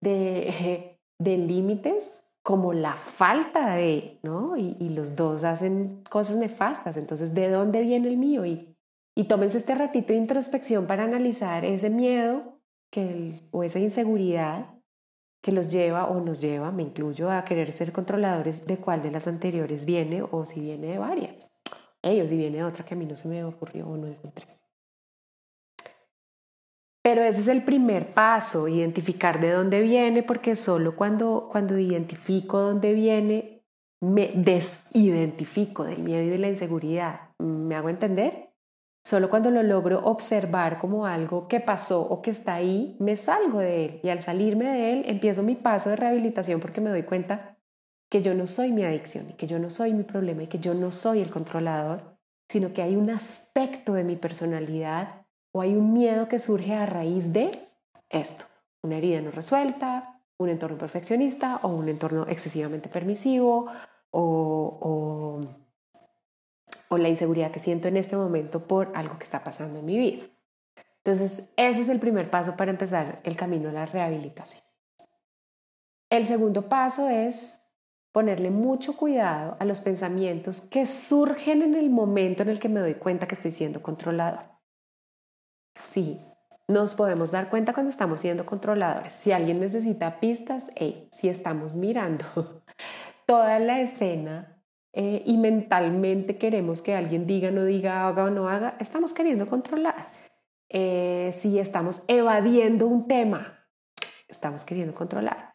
de, 0.00 0.98
de 1.18 1.36
límites 1.36 2.24
como 2.42 2.72
la 2.72 2.94
falta 2.94 3.74
de, 3.74 4.18
¿no? 4.22 4.56
Y, 4.56 4.88
los 4.88 5.14
dos 5.14 5.44
hacen 5.44 6.02
cosas 6.08 6.36
nefastas. 6.36 6.96
Entonces, 6.96 7.34
¿de 7.34 7.50
dónde 7.50 7.82
viene 7.82 8.08
el 8.08 8.16
mío? 8.16 8.46
Y, 8.46 8.74
y 9.14 9.24
tómense 9.24 9.58
este 9.58 9.74
ratito 9.74 10.14
de 10.14 10.18
introspección 10.18 10.86
para 10.86 11.04
analizar 11.04 11.66
ese 11.66 11.90
miedo 11.90 12.60
que 12.90 13.32
o 13.50 13.62
esa 13.62 13.78
inseguridad 13.78 14.74
que 15.42 15.52
los 15.52 15.70
lleva 15.70 16.06
o 16.06 16.20
nos 16.20 16.40
lleva, 16.40 16.70
me 16.70 16.82
incluyo, 16.82 17.30
a 17.30 17.44
querer 17.44 17.72
ser 17.72 17.92
controladores 17.92 18.66
de 18.66 18.78
cuál 18.78 19.02
de 19.02 19.10
las 19.10 19.28
anteriores 19.28 19.84
viene 19.84 20.22
o 20.22 20.46
si 20.46 20.60
viene 20.60 20.86
de 20.86 20.98
varias. 20.98 21.50
Ellos, 22.00 22.30
si 22.30 22.38
viene 22.38 22.64
otra 22.64 22.86
que 22.86 22.94
a 22.94 22.96
mí 22.96 23.04
no 23.04 23.16
se 23.16 23.28
me 23.28 23.44
ocurrió 23.44 23.86
o 23.86 23.96
no 23.98 24.06
encontré. 24.06 24.46
Pero 27.14 27.26
ese 27.26 27.42
es 27.42 27.46
el 27.46 27.62
primer 27.62 28.06
paso, 28.06 28.66
identificar 28.66 29.40
de 29.40 29.52
dónde 29.52 29.80
viene, 29.82 30.24
porque 30.24 30.56
solo 30.56 30.96
cuando, 30.96 31.48
cuando 31.48 31.78
identifico 31.78 32.58
dónde 32.58 32.92
viene, 32.92 33.64
me 34.00 34.32
desidentifico 34.34 35.84
del 35.84 36.00
miedo 36.00 36.24
y 36.24 36.28
de 36.28 36.38
la 36.38 36.48
inseguridad. 36.48 37.30
¿Me 37.38 37.76
hago 37.76 37.88
entender? 37.88 38.50
Solo 39.06 39.30
cuando 39.30 39.52
lo 39.52 39.62
logro 39.62 40.04
observar 40.04 40.78
como 40.78 41.06
algo 41.06 41.46
que 41.46 41.60
pasó 41.60 42.02
o 42.02 42.20
que 42.20 42.32
está 42.32 42.54
ahí, 42.54 42.96
me 42.98 43.14
salgo 43.14 43.60
de 43.60 43.84
él 43.84 44.00
y 44.02 44.08
al 44.08 44.18
salirme 44.18 44.64
de 44.64 44.92
él 44.94 45.04
empiezo 45.06 45.44
mi 45.44 45.54
paso 45.54 45.90
de 45.90 45.96
rehabilitación 45.96 46.60
porque 46.60 46.80
me 46.80 46.90
doy 46.90 47.04
cuenta 47.04 47.60
que 48.10 48.22
yo 48.22 48.34
no 48.34 48.48
soy 48.48 48.72
mi 48.72 48.82
adicción 48.82 49.34
que 49.38 49.46
yo 49.46 49.60
no 49.60 49.70
soy 49.70 49.92
mi 49.92 50.02
problema 50.02 50.42
y 50.42 50.46
que 50.48 50.58
yo 50.58 50.74
no 50.74 50.90
soy 50.90 51.20
el 51.20 51.30
controlador, 51.30 52.18
sino 52.50 52.72
que 52.72 52.82
hay 52.82 52.96
un 52.96 53.08
aspecto 53.10 53.92
de 53.92 54.02
mi 54.02 54.16
personalidad 54.16 55.23
o 55.54 55.60
hay 55.60 55.76
un 55.76 55.92
miedo 55.92 56.28
que 56.28 56.40
surge 56.40 56.74
a 56.74 56.84
raíz 56.84 57.32
de 57.32 57.56
esto, 58.10 58.44
una 58.82 58.96
herida 58.96 59.20
no 59.20 59.30
resuelta, 59.30 60.20
un 60.36 60.48
entorno 60.48 60.76
perfeccionista 60.76 61.60
o 61.62 61.68
un 61.68 61.88
entorno 61.88 62.26
excesivamente 62.28 62.88
permisivo 62.88 63.70
o, 64.10 65.46
la 66.90 67.08
inseguridad 67.08 67.50
que 67.50 67.58
siento 67.58 67.88
en 67.88 67.96
este 67.96 68.16
momento 68.16 68.68
por 68.68 68.92
algo 68.94 69.18
que 69.18 69.24
está 69.24 69.42
pasando 69.42 69.80
en 69.80 69.86
mi 69.86 69.98
vida. 69.98 70.22
Entonces, 70.98 71.42
ese 71.56 71.82
es 71.82 71.88
el 71.88 71.98
primer 71.98 72.30
paso 72.30 72.56
para 72.56 72.70
empezar 72.70 73.18
el 73.24 73.36
camino 73.36 73.68
a 73.68 73.72
la 73.72 73.84
rehabilitación. 73.84 74.62
El 76.08 76.24
segundo 76.24 76.68
paso 76.68 77.08
es 77.08 77.58
ponerle 78.12 78.50
mucho 78.50 78.96
cuidado 78.96 79.56
a 79.58 79.64
los 79.64 79.80
pensamientos 79.80 80.60
que 80.60 80.86
surgen 80.86 81.62
en 81.62 81.74
el 81.74 81.90
momento 81.90 82.44
en 82.44 82.48
el 82.48 82.60
que 82.60 82.68
me 82.68 82.78
doy 82.78 82.94
cuenta 82.94 83.26
que 83.26 83.34
estoy 83.34 83.50
siendo 83.50 83.82
controlador. 83.82 84.53
Sí, 85.84 86.18
nos 86.66 86.94
podemos 86.94 87.30
dar 87.30 87.50
cuenta 87.50 87.74
cuando 87.74 87.90
estamos 87.90 88.20
siendo 88.20 88.46
controladores. 88.46 89.12
Si 89.12 89.32
alguien 89.32 89.60
necesita 89.60 90.18
pistas, 90.18 90.70
hey, 90.76 91.08
si 91.12 91.28
estamos 91.28 91.74
mirando 91.74 92.24
toda 93.26 93.58
la 93.58 93.80
escena 93.80 94.62
eh, 94.92 95.22
y 95.26 95.36
mentalmente 95.36 96.38
queremos 96.38 96.80
que 96.80 96.94
alguien 96.94 97.26
diga, 97.26 97.50
no 97.50 97.64
diga, 97.64 98.08
haga 98.08 98.24
o 98.24 98.30
no 98.30 98.48
haga, 98.48 98.76
estamos 98.80 99.12
queriendo 99.12 99.46
controlar. 99.46 100.06
Eh, 100.70 101.30
si 101.32 101.58
estamos 101.58 102.02
evadiendo 102.08 102.86
un 102.86 103.06
tema, 103.06 103.66
estamos 104.26 104.64
queriendo 104.64 104.94
controlar. 104.94 105.53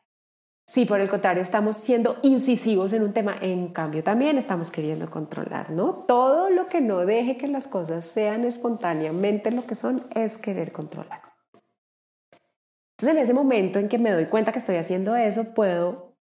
Si 0.70 0.86
por 0.86 1.02
el 1.02 1.10
contrario 1.10 1.42
estamos 1.42 1.78
siendo 1.78 2.18
incisivos 2.22 2.94
en 2.94 3.02
un 3.02 3.12
tema, 3.12 3.36
en 3.42 3.70
cambio 3.70 4.04
también 4.04 4.38
estamos 4.38 4.70
queriendo 4.70 5.10
controlar, 5.10 5.72
¿no? 5.72 6.06
Todo 6.08 6.52
lo 6.52 6.68
que 6.68 6.80
no 6.80 7.08
deje 7.08 7.38
que 7.38 7.48
las 7.48 7.68
cosas 7.68 8.06
sean 8.06 8.46
espontáneamente 8.46 9.50
lo 9.50 9.66
que 9.66 9.74
son 9.74 10.00
es 10.14 10.38
querer 10.38 10.72
controlar. 10.72 11.24
Entonces 12.92 13.18
en 13.18 13.18
ese 13.18 13.34
momento 13.34 13.80
en 13.80 13.90
que 13.90 13.98
me 13.98 14.12
doy 14.12 14.28
cuenta 14.28 14.52
que 14.52 14.60
estoy 14.60 14.76
haciendo 14.76 15.16
eso, 15.16 15.56
puedo 15.56 16.16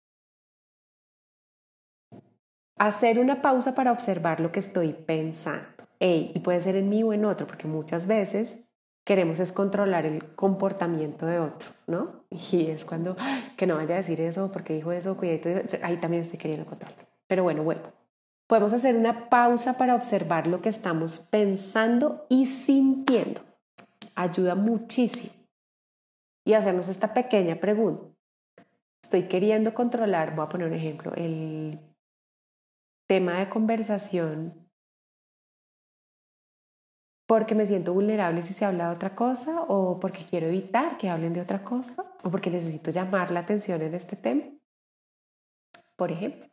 hacer 2.77 3.19
una 3.21 3.41
pausa 3.41 3.75
para 3.75 3.93
observar 3.93 4.41
lo 4.41 4.53
que 4.53 4.59
estoy 4.59 4.93
pensando. 4.93 5.89
y 6.01 6.39
puede 6.41 6.61
ser 6.61 6.77
en 6.77 6.91
mí 6.91 7.03
o 7.03 7.15
en 7.15 7.25
otro, 7.25 7.47
porque 7.47 7.67
muchas 7.67 8.07
veces 8.07 8.64
queremos 9.05 9.39
es 9.39 9.53
controlar 9.53 10.07
el 10.07 10.35
comportamiento 10.35 11.27
de 11.27 11.39
otro, 11.39 11.71
¿no? 11.87 12.25
Y 12.31 12.67
es 12.67 12.85
cuando, 12.85 13.17
que 13.57 13.67
no 13.67 13.77
vaya 13.77 13.95
a 13.95 13.99
decir 13.99 14.21
eso, 14.21 14.51
porque 14.51 14.75
dijo 14.75 14.93
eso, 14.93 15.17
cuidado, 15.17 15.61
ahí 15.83 15.99
también 15.99 16.23
estoy 16.23 16.39
queriendo 16.39 16.67
controlar. 16.67 16.97
Pero 17.27 17.43
bueno, 17.43 17.63
bueno, 17.63 17.83
podemos 18.47 18.73
hacer 18.73 18.97
una 18.97 19.29
pausa 19.29 19.77
para 19.79 19.95
observar 19.95 20.47
lo 20.47 20.61
que 20.61 20.69
estamos 20.69 21.19
pensando 21.19 22.27
y 22.29 22.47
sintiendo. 22.47 23.41
Ayuda 24.15 24.55
muchísimo. 24.55 25.35
Y 26.47 26.55
hacernos 26.55 26.89
esta 26.89 27.15
pequeña 27.15 27.57
pregunta. 27.57 28.15
Estoy 29.03 29.25
queriendo 29.25 29.75
controlar, 29.75 30.35
voy 30.35 30.47
a 30.47 30.49
poner 30.49 30.69
un 30.69 30.75
ejemplo, 30.75 31.13
el 31.15 31.79
tema 33.07 33.39
de 33.39 33.49
conversación 33.51 34.64
porque 37.27 37.55
me 37.55 37.67
siento 37.67 37.95
vulnerable 37.95 38.43
si 38.43 38.53
se 38.53 38.65
habla 38.65 38.89
de 38.89 38.97
otra 38.97 39.15
cosa 39.15 39.63
o 39.63 39.99
porque 39.99 40.25
quiero 40.25 40.47
evitar 40.47 40.99
que 40.99 41.09
hablen 41.09 41.33
de 41.33 41.41
otra 41.41 41.65
cosa 41.65 42.05
o 42.23 42.31
porque 42.31 42.51
necesito 42.51 42.91
llamar 42.91 43.31
la 43.31 43.41
atención 43.41 43.81
en 43.83 43.95
este 43.95 44.17
tema, 44.17 44.45
por 45.97 46.13
ejemplo. 46.13 46.47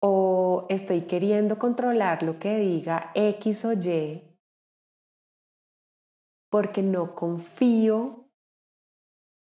O 0.00 0.66
estoy 0.68 1.02
queriendo 1.02 1.58
controlar 1.58 2.22
lo 2.22 2.38
que 2.38 2.58
diga 2.58 3.10
X 3.14 3.64
o 3.64 3.72
Y 3.72 4.22
porque 6.50 6.82
no 6.82 7.14
confío 7.14 8.28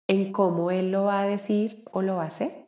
en 0.09 0.33
cómo 0.33 0.71
él 0.71 0.91
lo 0.93 1.05
va 1.05 1.21
a 1.21 1.27
decir 1.27 1.85
o 1.93 2.03
lo 2.03 2.17
va 2.17 2.25
a 2.25 2.29
hacer 2.29 2.67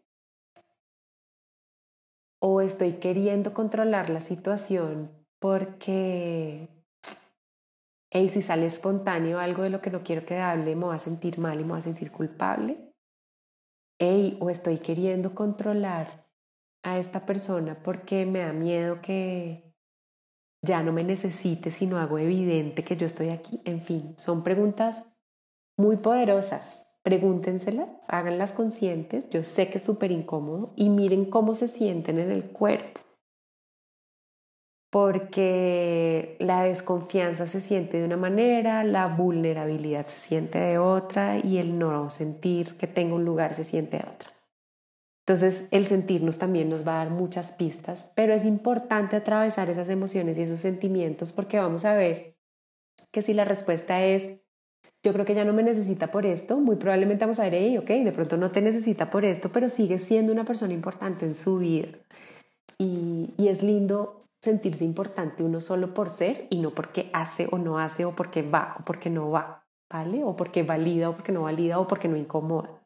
o 2.41 2.61
estoy 2.61 2.95
queriendo 2.95 3.53
controlar 3.53 4.11
la 4.11 4.21
situación 4.21 5.11
porque, 5.39 6.69
hey, 8.11 8.29
si 8.29 8.43
sale 8.43 8.67
espontáneo 8.67 9.39
algo 9.39 9.63
de 9.63 9.71
lo 9.71 9.81
que 9.81 9.91
no 9.91 10.03
quiero 10.03 10.25
que 10.25 10.39
hable, 10.39 10.77
me 10.77 10.87
va 10.87 10.95
a 10.95 10.99
sentir 10.99 11.39
mal 11.39 11.61
y 11.61 11.65
me 11.65 11.73
va 11.73 11.79
a 11.79 11.83
sentir 11.83 12.11
culpable. 12.11 12.93
Hey, 13.99 14.37
o 14.41 14.51
estoy 14.51 14.79
queriendo 14.79 15.35
controlar 15.35 16.27
a 16.83 16.99
esta 16.99 17.27
persona 17.27 17.83
porque 17.83 18.27
me 18.27 18.41
da 18.41 18.53
miedo 18.53 19.01
que 19.03 19.75
ya 20.63 20.83
no 20.83 20.93
me 20.93 21.05
necesite 21.05 21.71
si 21.71 21.87
no 21.87 21.99
hago 21.99 22.19
evidente 22.19 22.85
que 22.85 22.97
yo 22.97 23.07
estoy 23.07 23.31
aquí. 23.31 23.61
En 23.65 23.81
fin, 23.81 24.15
son 24.19 24.45
preguntas 24.45 25.05
muy 25.77 25.97
poderosas 25.97 26.89
Pregúntenselas, 27.09 27.89
háganlas 28.09 28.53
conscientes. 28.53 29.31
Yo 29.31 29.43
sé 29.43 29.69
que 29.69 29.79
es 29.79 29.83
súper 29.83 30.13
incómodo 30.13 30.75
y 30.77 30.91
miren 30.91 31.25
cómo 31.25 31.55
se 31.55 31.67
sienten 31.67 32.19
en 32.19 32.31
el 32.31 32.45
cuerpo. 32.51 33.01
Porque 34.91 36.37
la 36.39 36.65
desconfianza 36.65 37.47
se 37.47 37.61
siente 37.61 37.99
de 37.99 38.05
una 38.05 38.17
manera, 38.17 38.85
la 38.85 39.07
vulnerabilidad 39.07 40.07
se 40.07 40.19
siente 40.19 40.59
de 40.59 40.79
otra 40.79 41.39
y 41.39 41.59
el 41.59 41.79
no 41.79 42.09
sentir 42.09 42.77
que 42.77 42.87
tengo 42.87 43.17
un 43.17 43.25
lugar 43.25 43.55
se 43.55 43.65
siente 43.65 43.99
de 43.99 44.05
otra. 44.05 44.33
Entonces, 45.27 45.69
el 45.73 45.85
sentirnos 45.85 46.39
también 46.39 46.71
nos 46.71 46.89
va 46.89 46.95
a 46.95 47.05
dar 47.05 47.11
muchas 47.11 47.53
pistas, 47.53 48.13
pero 48.15 48.33
es 48.33 48.47
importante 48.47 49.15
atravesar 49.15 49.69
esas 49.69 49.91
emociones 49.91 50.39
y 50.39 50.43
esos 50.43 50.59
sentimientos 50.59 51.33
porque 51.33 51.59
vamos 51.59 51.85
a 51.85 51.95
ver 51.95 52.39
que 53.11 53.21
si 53.21 53.35
la 53.35 53.45
respuesta 53.45 54.03
es 54.03 54.41
yo 55.03 55.13
creo 55.13 55.25
que 55.25 55.35
ya 55.35 55.45
no 55.45 55.53
me 55.53 55.63
necesita 55.63 56.09
por 56.09 56.27
esto, 56.27 56.59
muy 56.59 56.77
probablemente 56.77 57.25
vamos 57.25 57.39
a 57.39 57.49
ver, 57.49 57.79
ok, 57.79 57.89
de 57.89 58.13
pronto 58.13 58.37
no 58.37 58.51
te 58.51 58.61
necesita 58.61 59.11
por 59.11 59.25
esto, 59.25 59.49
pero 59.49 59.69
sigue 59.69 59.99
siendo 59.99 60.33
una 60.33 60.45
persona 60.45 60.73
importante 60.73 61.25
en 61.25 61.35
su 61.35 61.59
vida. 61.59 61.89
Y, 62.79 63.31
y 63.37 63.49
es 63.49 63.63
lindo 63.63 64.19
sentirse 64.41 64.85
importante 64.85 65.43
uno 65.43 65.61
solo 65.61 65.95
por 65.95 66.11
ser 66.11 66.47
y 66.51 66.61
no 66.61 66.71
porque 66.71 67.11
hace 67.13 67.49
o 67.51 67.59
no 67.59 67.79
hace 67.79 68.05
o 68.05 68.15
porque 68.15 68.43
va 68.43 68.77
o 68.79 68.85
porque 68.85 69.11
no 69.11 69.31
va, 69.31 69.67
¿vale? 69.91 70.23
O 70.25 70.37
porque 70.37 70.63
valida 70.63 71.11
o 71.11 71.15
porque 71.15 71.33
no 71.33 71.43
valida 71.43 71.79
o 71.79 71.87
porque 71.87 72.09
no 72.09 72.17
incomoda. 72.17 72.83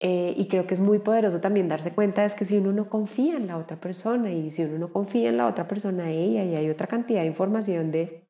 Eh, 0.00 0.34
y 0.36 0.48
creo 0.48 0.66
que 0.66 0.74
es 0.74 0.80
muy 0.80 0.98
poderoso 0.98 1.40
también 1.40 1.68
darse 1.68 1.94
cuenta 1.94 2.24
es 2.24 2.34
que 2.34 2.44
si 2.44 2.58
uno 2.58 2.72
no 2.72 2.86
confía 2.86 3.36
en 3.36 3.46
la 3.46 3.56
otra 3.56 3.78
persona 3.78 4.30
y 4.32 4.50
si 4.50 4.64
uno 4.64 4.78
no 4.78 4.92
confía 4.92 5.30
en 5.30 5.38
la 5.38 5.46
otra 5.46 5.66
persona, 5.66 6.10
ella, 6.10 6.44
y 6.44 6.56
hay 6.56 6.68
otra 6.68 6.86
cantidad 6.86 7.20
de 7.22 7.26
información 7.28 7.90
de 7.90 8.26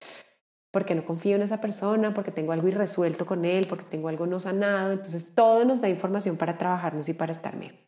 porque 0.71 0.97
no 0.97 1.07
confío 1.07 1.37
en 1.37 1.43
esa 1.43 1.61
persona, 1.61 2.13
porque 2.13 2.33
tengo 2.33 2.53
algo 2.53 2.67
irresuelto 2.67 3.25
con 3.25 3.45
él, 3.45 3.67
porque 3.69 3.85
tengo 3.85 4.09
algo 4.09 4.27
no 4.27 4.41
sanado. 4.41 4.93
Entonces, 4.93 5.35
todo 5.35 5.65
nos 5.65 5.81
da 5.81 5.89
información 5.89 6.37
para 6.37 6.59
trabajarnos 6.59 7.09
y 7.09 7.15
para 7.15 7.31
estar 7.31 7.57
bien. 7.57 7.79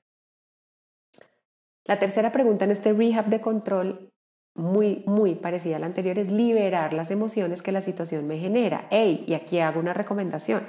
La 1.85 1.99
tercera 1.99 2.31
pregunta 2.31 2.65
en 2.65 2.71
este 2.71 2.93
rehab 2.93 3.27
de 3.27 3.41
control, 3.41 4.12
muy, 4.57 5.03
muy 5.07 5.35
parecida 5.35 5.77
a 5.77 5.79
la 5.79 5.87
anterior, 5.87 6.19
es 6.19 6.31
liberar 6.31 6.92
las 6.92 7.11
emociones 7.11 7.62
que 7.62 7.73
la 7.73 7.81
situación 7.81 8.27
me 8.27 8.38
genera. 8.38 8.87
Hey, 8.90 9.25
y 9.27 9.35
aquí 9.35 9.59
hago 9.61 9.81
una 9.81 9.92
recomendación. 9.92 10.62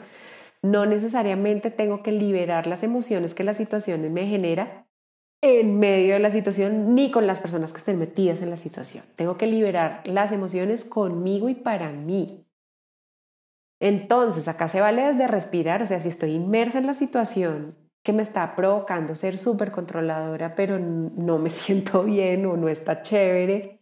No 0.62 0.86
necesariamente 0.86 1.72
tengo 1.72 2.04
que 2.04 2.12
liberar 2.12 2.68
las 2.68 2.84
emociones 2.84 3.34
que 3.34 3.44
la 3.44 3.54
situación 3.54 4.12
me 4.14 4.28
genera 4.28 4.88
en 5.42 5.78
medio 5.78 6.14
de 6.14 6.20
la 6.20 6.32
situación 6.32 6.96
ni 6.96 7.12
con 7.12 7.28
las 7.28 7.40
personas 7.40 7.72
que 7.72 7.78
estén 7.78 8.00
metidas 8.00 8.42
en 8.42 8.50
la 8.50 8.58
situación. 8.58 9.04
Tengo 9.16 9.38
que 9.38 9.48
liberar 9.48 10.02
las 10.06 10.32
emociones 10.32 10.84
conmigo 10.84 11.50
y 11.50 11.56
para 11.56 11.92
mí. 11.92 12.46
Entonces, 13.80 14.48
acá 14.48 14.68
se 14.68 14.82
vale 14.82 15.04
desde 15.04 15.28
respirar, 15.28 15.84
o 15.84 15.86
sea, 15.86 16.00
si 16.00 16.10
estoy 16.10 16.32
inmersa 16.32 16.80
en 16.80 16.88
la 16.88 16.94
situación 16.94 17.76
que 18.04 18.14
me 18.14 18.22
está 18.22 18.56
provocando 18.56 19.16
ser 19.16 19.38
súper 19.38 19.72
controladora, 19.72 20.56
pero 20.56 20.80
no 20.80 21.38
me 21.38 21.50
siento 21.52 22.04
bien 22.04 22.46
o 22.46 22.58
no 22.58 22.70
está 22.70 23.02
chévere, 23.02 23.77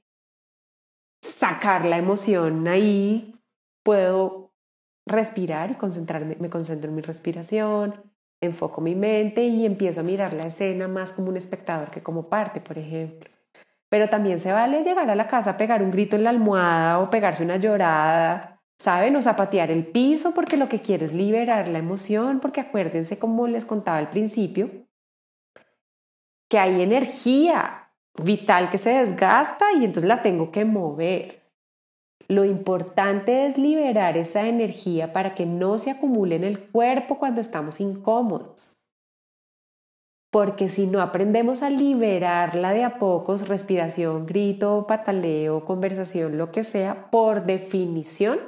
sacar 1.25 1.85
la 1.85 1.97
emoción 1.97 2.67
ahí, 2.67 3.35
puedo 3.83 4.51
respirar 5.05 5.71
y 5.71 5.75
concentrarme, 5.75 6.37
me 6.39 6.49
concentro 6.49 6.89
en 6.89 6.95
mi 6.95 7.01
respiración, 7.01 8.01
enfoco 8.41 8.81
mi 8.81 8.95
mente 8.95 9.43
y 9.43 9.65
empiezo 9.65 10.01
a 10.01 10.03
mirar 10.03 10.33
la 10.33 10.47
escena 10.47 10.87
más 10.87 11.13
como 11.13 11.29
un 11.29 11.37
espectador 11.37 11.89
que 11.89 12.01
como 12.01 12.29
parte, 12.29 12.59
por 12.59 12.77
ejemplo. 12.77 13.29
Pero 13.89 14.09
también 14.09 14.39
se 14.39 14.51
vale 14.51 14.83
llegar 14.83 15.09
a 15.09 15.15
la 15.15 15.27
casa, 15.27 15.57
pegar 15.57 15.83
un 15.83 15.91
grito 15.91 16.15
en 16.15 16.23
la 16.23 16.31
almohada 16.31 16.99
o 16.99 17.09
pegarse 17.09 17.43
una 17.43 17.57
llorada, 17.57 18.61
¿saben? 18.77 19.15
O 19.15 19.21
zapatear 19.21 19.71
el 19.71 19.85
piso 19.85 20.33
porque 20.33 20.57
lo 20.57 20.67
que 20.67 20.81
quiero 20.81 21.05
es 21.05 21.13
liberar 21.13 21.67
la 21.67 21.79
emoción, 21.79 22.39
porque 22.39 22.61
acuérdense 22.61 23.19
como 23.19 23.47
les 23.47 23.65
contaba 23.65 23.97
al 23.97 24.09
principio, 24.09 24.69
que 26.49 26.59
hay 26.59 26.81
energía 26.81 27.84
vital 28.21 28.69
que 28.69 28.77
se 28.77 28.91
desgasta 28.91 29.73
y 29.73 29.85
entonces 29.85 30.07
la 30.07 30.21
tengo 30.21 30.51
que 30.51 30.65
mover. 30.65 31.43
Lo 32.27 32.43
importante 32.43 33.45
es 33.45 33.57
liberar 33.57 34.17
esa 34.17 34.47
energía 34.47 35.13
para 35.13 35.35
que 35.35 35.45
no 35.45 35.77
se 35.77 35.91
acumule 35.91 36.35
en 36.35 36.43
el 36.43 36.59
cuerpo 36.59 37.19
cuando 37.19 37.39
estamos 37.39 37.79
incómodos. 37.79 38.89
Porque 40.31 40.67
si 40.67 40.87
no 40.87 41.01
aprendemos 41.01 41.61
a 41.61 41.69
liberarla 41.69 42.73
de 42.73 42.83
a 42.83 42.97
pocos, 42.97 43.47
respiración, 43.47 44.25
grito, 44.25 44.85
pataleo, 44.87 45.63
conversación, 45.65 46.37
lo 46.37 46.51
que 46.51 46.63
sea, 46.63 47.09
por 47.11 47.45
definición, 47.45 48.39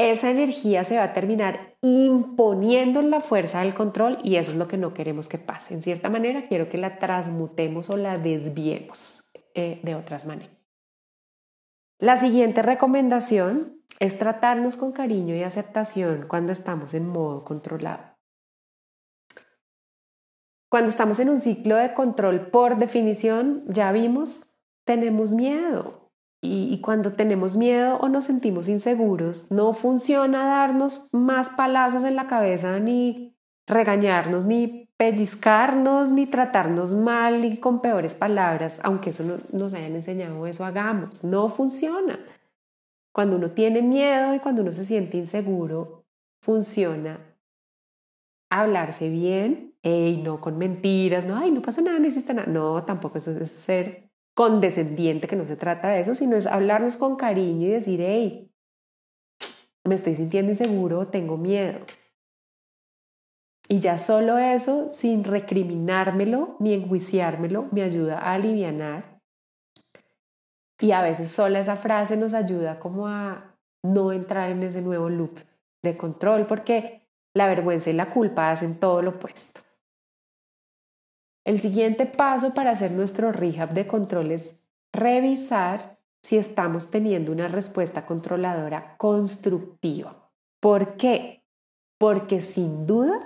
esa 0.00 0.30
energía 0.30 0.84
se 0.84 0.96
va 0.96 1.04
a 1.04 1.12
terminar 1.12 1.76
imponiendo 1.82 3.00
en 3.00 3.10
la 3.10 3.20
fuerza 3.20 3.60
del 3.60 3.74
control 3.74 4.18
y 4.22 4.36
eso 4.36 4.52
es 4.52 4.56
lo 4.56 4.68
que 4.68 4.76
no 4.76 4.94
queremos 4.94 5.28
que 5.28 5.38
pase. 5.38 5.74
En 5.74 5.82
cierta 5.82 6.08
manera, 6.08 6.46
quiero 6.48 6.68
que 6.68 6.78
la 6.78 6.98
transmutemos 6.98 7.90
o 7.90 7.96
la 7.96 8.16
desviemos 8.16 9.32
eh, 9.54 9.80
de 9.82 9.94
otras 9.94 10.26
maneras. 10.26 10.56
La 11.98 12.16
siguiente 12.16 12.62
recomendación 12.62 13.82
es 13.98 14.18
tratarnos 14.18 14.76
con 14.76 14.92
cariño 14.92 15.34
y 15.34 15.42
aceptación 15.42 16.24
cuando 16.26 16.52
estamos 16.52 16.94
en 16.94 17.06
modo 17.06 17.44
controlado. 17.44 18.16
Cuando 20.70 20.88
estamos 20.88 21.18
en 21.18 21.28
un 21.28 21.40
ciclo 21.40 21.76
de 21.76 21.92
control, 21.92 22.48
por 22.50 22.78
definición, 22.78 23.64
ya 23.66 23.90
vimos, 23.92 24.62
tenemos 24.84 25.32
miedo. 25.32 25.99
Y, 26.42 26.80
cuando 26.80 27.12
tenemos 27.12 27.58
miedo 27.58 27.98
o 27.98 28.08
nos 28.08 28.24
sentimos 28.24 28.68
inseguros, 28.68 29.50
no 29.50 29.74
funciona 29.74 30.46
darnos 30.46 31.12
más 31.12 31.50
palazos 31.50 32.02
en 32.04 32.16
la 32.16 32.28
cabeza, 32.28 32.80
ni 32.80 33.36
regañarnos, 33.66 34.46
ni 34.46 34.88
pellizcarnos, 34.96 36.08
ni 36.08 36.26
tratarnos 36.26 36.94
mal, 36.94 37.42
ni 37.42 37.58
con 37.58 37.82
peores 37.82 38.14
palabras, 38.14 38.80
aunque 38.84 39.10
eso 39.10 39.22
no, 39.22 39.34
nos 39.52 39.74
hayan 39.74 39.94
enseñado 39.94 40.46
eso, 40.46 40.64
hagamos. 40.64 41.24
No 41.24 41.48
funciona. 41.50 42.18
Cuando 43.12 43.36
uno 43.36 43.50
tiene 43.50 43.82
miedo 43.82 44.34
y 44.34 44.38
cuando 44.38 44.62
uno 44.62 44.72
se 44.72 44.84
siente 44.84 45.18
inseguro, 45.18 46.06
funciona 46.40 47.20
hablarse 48.50 49.10
bien, 49.10 49.70
y 49.82 50.20
no 50.22 50.40
con 50.40 50.58
mentiras, 50.58 51.24
no, 51.26 51.36
ay, 51.36 51.50
no 51.50 51.62
pasó 51.62 51.80
nada, 51.80 51.98
no 51.98 52.06
hiciste 52.06 52.34
nada. 52.34 52.46
No, 52.46 52.82
tampoco 52.84 53.18
eso 53.18 53.30
es 53.30 53.50
ser 53.50 54.09
condescendiente, 54.40 55.28
que 55.28 55.36
no 55.36 55.44
se 55.44 55.54
trata 55.54 55.88
de 55.88 56.00
eso, 56.00 56.14
sino 56.14 56.34
es 56.34 56.46
hablarnos 56.46 56.96
con 56.96 57.16
cariño 57.16 57.66
y 57.66 57.72
decir, 57.72 58.00
hey, 58.00 58.50
me 59.84 59.94
estoy 59.94 60.14
sintiendo 60.14 60.50
inseguro, 60.50 61.08
tengo 61.08 61.36
miedo. 61.36 61.80
Y 63.68 63.80
ya 63.80 63.98
solo 63.98 64.38
eso, 64.38 64.90
sin 64.90 65.24
recriminármelo 65.24 66.56
ni 66.58 66.72
enjuiciármelo, 66.72 67.68
me 67.70 67.82
ayuda 67.82 68.18
a 68.18 68.32
aliviar. 68.32 69.20
Y 70.80 70.92
a 70.92 71.02
veces 71.02 71.30
sola 71.30 71.58
esa 71.58 71.76
frase 71.76 72.16
nos 72.16 72.32
ayuda 72.32 72.80
como 72.80 73.08
a 73.08 73.58
no 73.82 74.10
entrar 74.10 74.50
en 74.50 74.62
ese 74.62 74.80
nuevo 74.80 75.10
loop 75.10 75.38
de 75.82 75.98
control, 75.98 76.46
porque 76.46 77.06
la 77.34 77.46
vergüenza 77.46 77.90
y 77.90 77.92
la 77.92 78.06
culpa 78.06 78.50
hacen 78.50 78.80
todo 78.80 79.02
lo 79.02 79.10
opuesto. 79.10 79.60
El 81.44 81.58
siguiente 81.58 82.06
paso 82.06 82.52
para 82.52 82.72
hacer 82.72 82.92
nuestro 82.92 83.32
rehab 83.32 83.72
de 83.72 83.86
control 83.86 84.30
es 84.32 84.56
revisar 84.92 85.98
si 86.22 86.36
estamos 86.36 86.90
teniendo 86.90 87.32
una 87.32 87.48
respuesta 87.48 88.04
controladora 88.04 88.96
constructiva. 88.98 90.30
¿Por 90.60 90.96
qué? 90.96 91.42
Porque 91.98 92.40
sin 92.40 92.86
duda 92.86 93.18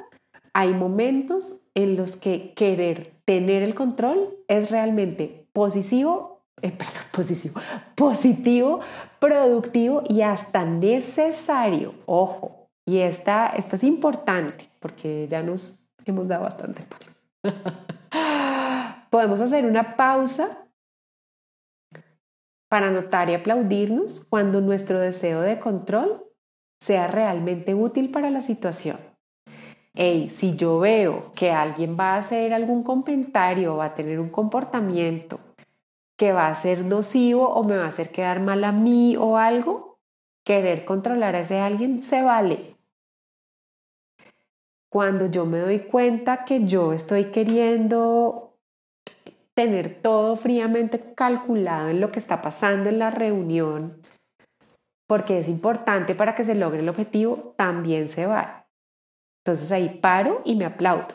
hay 0.52 0.72
momentos 0.72 1.66
en 1.74 1.96
los 1.96 2.16
que 2.16 2.54
querer 2.54 3.14
tener 3.24 3.62
el 3.62 3.74
control 3.74 4.36
es 4.46 4.70
realmente 4.70 5.48
positivo, 5.52 6.42
eh, 6.62 6.70
perdón, 6.78 7.02
positivo, 7.12 7.60
positivo, 7.96 8.80
productivo 9.18 10.02
y 10.08 10.22
hasta 10.22 10.64
necesario. 10.64 11.94
Ojo, 12.06 12.68
y 12.86 12.98
esta, 12.98 13.48
esta 13.48 13.74
es 13.74 13.82
importante 13.82 14.68
porque 14.78 15.26
ya 15.28 15.42
nos 15.42 15.88
hemos 16.04 16.28
dado 16.28 16.44
bastante 16.44 16.84
palo. 16.84 17.12
Podemos 19.10 19.40
hacer 19.40 19.66
una 19.66 19.96
pausa 19.96 20.66
para 22.68 22.90
notar 22.90 23.30
y 23.30 23.34
aplaudirnos 23.34 24.26
cuando 24.28 24.60
nuestro 24.60 24.98
deseo 24.98 25.40
de 25.40 25.60
control 25.60 26.24
sea 26.80 27.06
realmente 27.06 27.74
útil 27.74 28.10
para 28.10 28.30
la 28.30 28.40
situación. 28.40 28.98
Hey, 29.94 30.28
si 30.28 30.56
yo 30.56 30.80
veo 30.80 31.32
que 31.36 31.52
alguien 31.52 31.96
va 31.98 32.14
a 32.14 32.18
hacer 32.18 32.52
algún 32.52 32.82
comentario 32.82 33.74
o 33.74 33.76
va 33.76 33.86
a 33.86 33.94
tener 33.94 34.18
un 34.18 34.28
comportamiento 34.28 35.38
que 36.18 36.32
va 36.32 36.48
a 36.48 36.54
ser 36.54 36.84
nocivo 36.84 37.48
o 37.48 37.62
me 37.62 37.76
va 37.76 37.84
a 37.84 37.88
hacer 37.88 38.10
quedar 38.10 38.40
mal 38.40 38.64
a 38.64 38.72
mí 38.72 39.16
o 39.16 39.38
algo, 39.38 39.98
querer 40.44 40.84
controlar 40.84 41.36
a 41.36 41.40
ese 41.40 41.60
alguien 41.60 42.00
se 42.00 42.22
vale. 42.22 42.58
Cuando 44.94 45.26
yo 45.26 45.44
me 45.44 45.58
doy 45.58 45.80
cuenta 45.80 46.44
que 46.44 46.66
yo 46.66 46.92
estoy 46.92 47.32
queriendo 47.32 48.56
tener 49.52 50.00
todo 50.00 50.36
fríamente 50.36 51.14
calculado 51.16 51.88
en 51.88 52.00
lo 52.00 52.12
que 52.12 52.20
está 52.20 52.40
pasando 52.40 52.88
en 52.90 53.00
la 53.00 53.10
reunión, 53.10 54.00
porque 55.08 55.40
es 55.40 55.48
importante 55.48 56.14
para 56.14 56.36
que 56.36 56.44
se 56.44 56.54
logre 56.54 56.78
el 56.78 56.88
objetivo, 56.88 57.54
también 57.56 58.06
se 58.06 58.26
va. 58.26 58.68
Entonces 59.44 59.72
ahí 59.72 59.98
paro 60.00 60.42
y 60.44 60.54
me 60.54 60.64
aplaudo. 60.64 61.08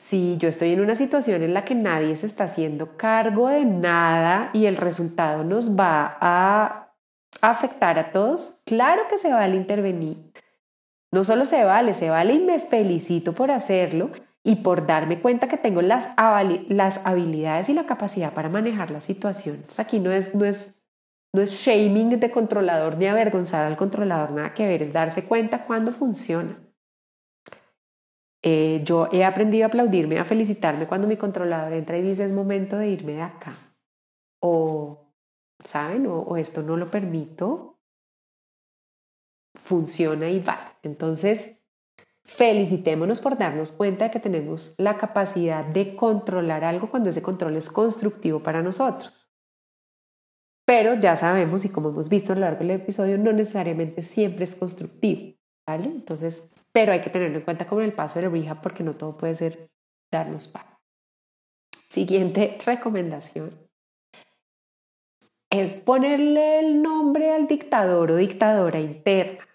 Si 0.00 0.38
yo 0.38 0.48
estoy 0.48 0.72
en 0.72 0.80
una 0.80 0.94
situación 0.94 1.42
en 1.42 1.52
la 1.52 1.66
que 1.66 1.74
nadie 1.74 2.16
se 2.16 2.24
está 2.24 2.44
haciendo 2.44 2.96
cargo 2.96 3.48
de 3.48 3.66
nada 3.66 4.48
y 4.54 4.64
el 4.64 4.78
resultado 4.78 5.44
nos 5.44 5.78
va 5.78 6.16
a 6.18 6.94
afectar 7.42 7.98
a 7.98 8.10
todos, 8.10 8.62
claro 8.64 9.02
que 9.10 9.18
se 9.18 9.30
vale 9.30 9.54
intervenir. 9.54 10.31
No 11.12 11.24
solo 11.24 11.44
se 11.44 11.64
vale, 11.64 11.94
se 11.94 12.10
vale 12.10 12.34
y 12.34 12.40
me 12.40 12.58
felicito 12.58 13.34
por 13.34 13.50
hacerlo, 13.50 14.10
y 14.44 14.56
por 14.56 14.86
darme 14.86 15.20
cuenta 15.20 15.48
que 15.48 15.56
tengo 15.56 15.82
las, 15.82 16.10
habilidades 16.16 17.68
y 17.68 17.74
la 17.74 17.86
capacidad 17.86 18.32
para 18.32 18.48
manejar 18.48 18.90
la 18.90 19.00
situación. 19.00 19.56
Entonces 19.56 19.80
aquí 19.80 20.00
no 20.00 20.10
es, 20.10 20.34
no, 20.34 20.44
es, 20.44 20.84
no 21.32 21.42
es 21.42 21.52
shaming 21.52 22.18
de 22.18 22.30
controlador 22.30 22.96
ni 22.98 23.06
avergonzar 23.06 23.64
al 23.64 23.76
controlador, 23.76 24.32
nada 24.32 24.54
que 24.54 24.66
ver, 24.66 24.82
es 24.82 24.92
darse 24.92 25.24
cuenta 25.24 25.64
cuando 25.64 25.92
funciona. 25.92 26.58
Eh, 28.44 28.82
yo 28.84 29.08
he 29.12 29.24
aprendido 29.24 29.64
a 29.64 29.68
aplaudirme, 29.68 30.18
a 30.18 30.24
felicitarme 30.24 30.86
cuando 30.86 31.06
mi 31.06 31.16
controlador 31.16 31.72
entra 31.74 31.96
y 31.96 32.02
dice 32.02 32.24
es 32.24 32.32
momento 32.32 32.76
de 32.76 32.88
irme 32.88 33.12
de 33.12 33.22
acá. 33.22 33.52
O, 34.40 35.14
¿saben? 35.62 36.08
O 36.08 36.36
esto 36.36 36.62
no 36.62 36.76
lo 36.76 36.88
permito. 36.88 37.71
Funciona 39.54 40.28
y 40.30 40.40
va. 40.40 40.78
Entonces, 40.82 41.62
Felicitémonos 42.24 43.20
por 43.20 43.36
darnos 43.36 43.72
cuenta 43.72 44.04
de 44.04 44.10
que 44.12 44.20
tenemos 44.20 44.74
la 44.78 44.96
capacidad 44.96 45.64
de 45.64 45.96
controlar 45.96 46.64
algo 46.64 46.88
cuando 46.88 47.10
ese 47.10 47.20
control 47.20 47.56
es 47.56 47.68
constructivo 47.68 48.40
para 48.40 48.62
nosotros. 48.62 49.12
Pero 50.64 50.94
ya 50.94 51.16
sabemos, 51.16 51.64
y 51.64 51.68
como 51.68 51.88
hemos 51.88 52.08
visto 52.08 52.32
a 52.32 52.36
lo 52.36 52.42
largo 52.42 52.60
del 52.60 52.70
episodio, 52.70 53.18
no 53.18 53.32
necesariamente 53.32 54.02
siempre 54.02 54.44
es 54.44 54.54
constructivo. 54.54 55.34
¿vale? 55.66 55.84
Entonces, 55.86 56.54
pero 56.72 56.92
hay 56.92 57.00
que 57.00 57.10
tenerlo 57.10 57.38
en 57.38 57.44
cuenta 57.44 57.66
como 57.66 57.80
el 57.80 57.92
paso 57.92 58.20
de 58.20 58.26
la 58.26 58.32
rehab 58.32 58.62
porque 58.62 58.84
no 58.84 58.94
todo 58.94 59.16
puede 59.18 59.34
ser 59.34 59.70
darnos 60.10 60.46
paz. 60.48 60.66
Siguiente 61.88 62.58
recomendación 62.64 63.50
es 65.52 65.76
ponerle 65.76 66.58
el 66.58 66.82
nombre 66.82 67.32
al 67.32 67.46
dictador 67.46 68.10
o 68.10 68.16
dictadora 68.16 68.80
interna 68.80 69.46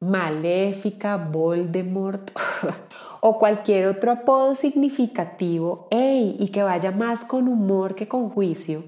maléfica, 0.00 1.16
Voldemort 1.18 2.30
o 3.20 3.38
cualquier 3.38 3.86
otro 3.86 4.12
apodo 4.12 4.54
significativo 4.54 5.88
y 5.90 6.48
que 6.48 6.62
vaya 6.62 6.90
más 6.90 7.24
con 7.24 7.48
humor 7.48 7.94
que 7.94 8.08
con 8.08 8.30
juicio, 8.30 8.84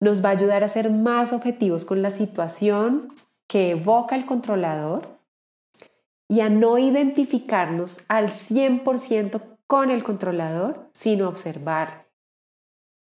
nos 0.00 0.24
va 0.24 0.28
a 0.28 0.32
ayudar 0.32 0.62
a 0.62 0.68
ser 0.68 0.90
más 0.90 1.32
objetivos 1.32 1.84
con 1.84 2.00
la 2.00 2.10
situación 2.10 3.08
que 3.48 3.70
evoca 3.70 4.14
el 4.14 4.26
controlador 4.26 5.18
y 6.28 6.40
a 6.40 6.48
no 6.48 6.78
identificarnos 6.78 8.02
al 8.08 8.28
100% 8.28 9.40
con 9.66 9.90
el 9.90 10.04
controlador, 10.04 10.90
sino 10.92 11.28
observar. 11.28 12.05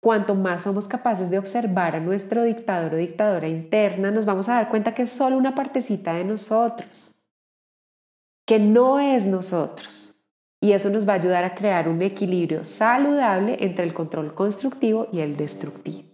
Cuanto 0.07 0.37
más 0.37 0.63
somos 0.63 0.87
capaces 0.87 1.31
de 1.31 1.39
observar 1.41 1.97
a 1.97 2.01
nuestro 2.01 2.45
dictador 2.45 2.95
o 2.95 2.97
dictadora 2.97 3.49
interna, 3.49 4.13
nos 4.13 4.25
vamos 4.25 4.49
a 4.49 4.53
dar 4.53 4.69
cuenta 4.69 4.95
que 4.95 5.03
es 5.03 5.11
solo 5.11 5.37
una 5.37 5.57
partecita 5.57 6.15
de 6.15 6.23
nosotros 6.23 7.13
que 8.47 8.61
no 8.61 9.01
es 9.01 9.27
nosotros. 9.27 10.31
Y 10.61 10.71
eso 10.71 10.91
nos 10.91 11.09
va 11.09 11.15
a 11.15 11.17
ayudar 11.17 11.43
a 11.43 11.57
crear 11.57 11.89
un 11.89 12.03
equilibrio 12.03 12.63
saludable 12.63 13.57
entre 13.59 13.85
el 13.85 13.93
control 13.93 14.33
constructivo 14.33 15.09
y 15.13 15.19
el 15.19 15.37
destructivo. 15.37 16.05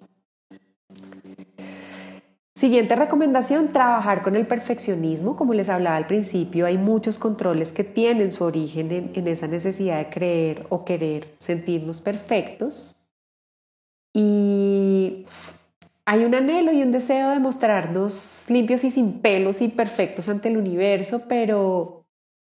Siguiente 2.55 2.97
recomendación, 2.97 3.75
trabajar 3.75 4.23
con 4.23 4.37
el 4.37 4.47
perfeccionismo. 4.47 5.37
Como 5.37 5.53
les 5.53 5.69
hablaba 5.69 5.97
al 5.97 6.07
principio, 6.07 6.65
hay 6.65 6.79
muchos 6.79 7.19
controles 7.19 7.75
que 7.75 7.85
tienen 7.85 8.31
su 8.31 8.45
origen 8.45 8.91
en, 8.91 9.11
en 9.13 9.29
esa 9.29 9.49
necesidad 9.49 9.99
de 9.99 10.09
creer 10.09 10.67
o 10.71 10.83
querer 10.83 11.35
sentirnos 11.37 12.01
perfectos. 12.01 12.97
Y 14.15 15.27
hay 16.05 16.25
un 16.25 16.35
anhelo 16.35 16.73
y 16.73 16.83
un 16.83 16.93
deseo 16.93 17.31
de 17.31 17.39
mostrarnos 17.39 18.47
limpios 18.49 18.85
y 18.85 18.91
sin 18.91 19.21
pelos 19.21 19.63
y 19.63 19.69
perfectos 19.69 20.29
ante 20.29 20.49
el 20.49 20.57
universo, 20.57 21.23
pero 21.29 22.07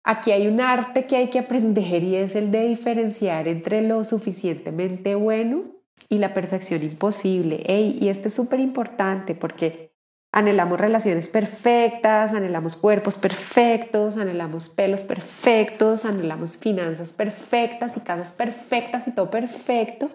aquí 0.03 0.31
hay 0.31 0.47
un 0.47 0.59
arte 0.59 1.05
que 1.05 1.15
hay 1.15 1.29
que 1.29 1.39
aprender 1.39 2.03
y 2.03 2.15
es 2.15 2.35
el 2.35 2.51
de 2.51 2.67
diferenciar 2.67 3.47
entre 3.47 3.81
lo 3.81 4.03
suficientemente 4.03 5.15
bueno 5.15 5.63
y 6.09 6.17
la 6.17 6.33
perfección 6.33 6.83
imposible. 6.83 7.63
y 7.67 8.09
este 8.09 8.27
es 8.27 8.33
súper 8.33 8.59
importante 8.59 9.35
porque 9.35 9.95
anhelamos 10.35 10.77
relaciones 10.79 11.29
perfectas, 11.29 12.33
anhelamos 12.33 12.75
cuerpos 12.75 13.17
perfectos, 13.17 14.17
anhelamos 14.17 14.67
pelos 14.67 15.01
perfectos, 15.01 16.03
anhelamos 16.03 16.57
finanzas 16.57 17.13
perfectas 17.13 17.95
y 17.95 18.01
casas 18.01 18.33
perfectas 18.33 19.07
y 19.07 19.15
todo 19.15 19.29
perfecto. 19.29 20.09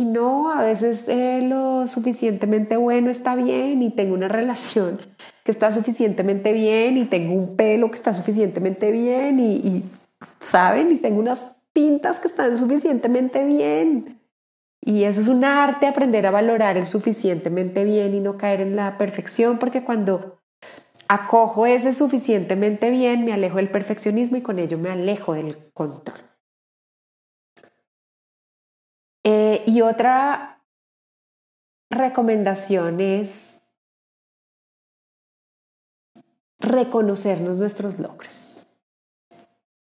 Y 0.00 0.06
no, 0.06 0.50
a 0.50 0.62
veces 0.62 1.10
eh, 1.10 1.42
lo 1.42 1.86
suficientemente 1.86 2.78
bueno 2.78 3.10
está 3.10 3.36
bien 3.36 3.82
y 3.82 3.90
tengo 3.90 4.14
una 4.14 4.28
relación 4.28 4.98
que 5.44 5.50
está 5.50 5.70
suficientemente 5.70 6.54
bien 6.54 6.96
y 6.96 7.04
tengo 7.04 7.34
un 7.34 7.54
pelo 7.54 7.90
que 7.90 7.96
está 7.96 8.14
suficientemente 8.14 8.92
bien 8.92 9.38
y, 9.38 9.56
y 9.56 9.84
¿saben? 10.38 10.90
Y 10.90 10.96
tengo 10.96 11.20
unas 11.20 11.64
pintas 11.74 12.18
que 12.18 12.28
están 12.28 12.56
suficientemente 12.56 13.44
bien. 13.44 14.18
Y 14.80 15.04
eso 15.04 15.20
es 15.20 15.28
un 15.28 15.44
arte, 15.44 15.86
aprender 15.86 16.26
a 16.26 16.30
valorar 16.30 16.78
el 16.78 16.86
suficientemente 16.86 17.84
bien 17.84 18.14
y 18.14 18.20
no 18.20 18.38
caer 18.38 18.62
en 18.62 18.76
la 18.76 18.96
perfección, 18.96 19.58
porque 19.58 19.84
cuando 19.84 20.40
acojo 21.08 21.66
ese 21.66 21.92
suficientemente 21.92 22.88
bien, 22.88 23.26
me 23.26 23.34
alejo 23.34 23.58
del 23.58 23.68
perfeccionismo 23.68 24.38
y 24.38 24.40
con 24.40 24.58
ello 24.58 24.78
me 24.78 24.88
alejo 24.88 25.34
del 25.34 25.58
control. 25.74 26.29
Y 29.66 29.82
otra 29.82 30.62
recomendación 31.90 33.00
es 33.00 33.62
reconocernos 36.60 37.56
nuestros 37.56 37.98
logros. 37.98 38.66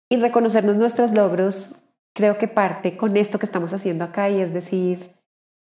Y 0.10 0.18
reconocernos 0.18 0.76
nuestros 0.76 1.12
logros 1.12 1.86
creo 2.14 2.38
que 2.38 2.48
parte 2.48 2.96
con 2.96 3.18
esto 3.18 3.40
que 3.40 3.46
estamos 3.46 3.74
haciendo 3.74 4.04
acá 4.04 4.30
y 4.30 4.40
es 4.40 4.54
decir, 4.54 5.16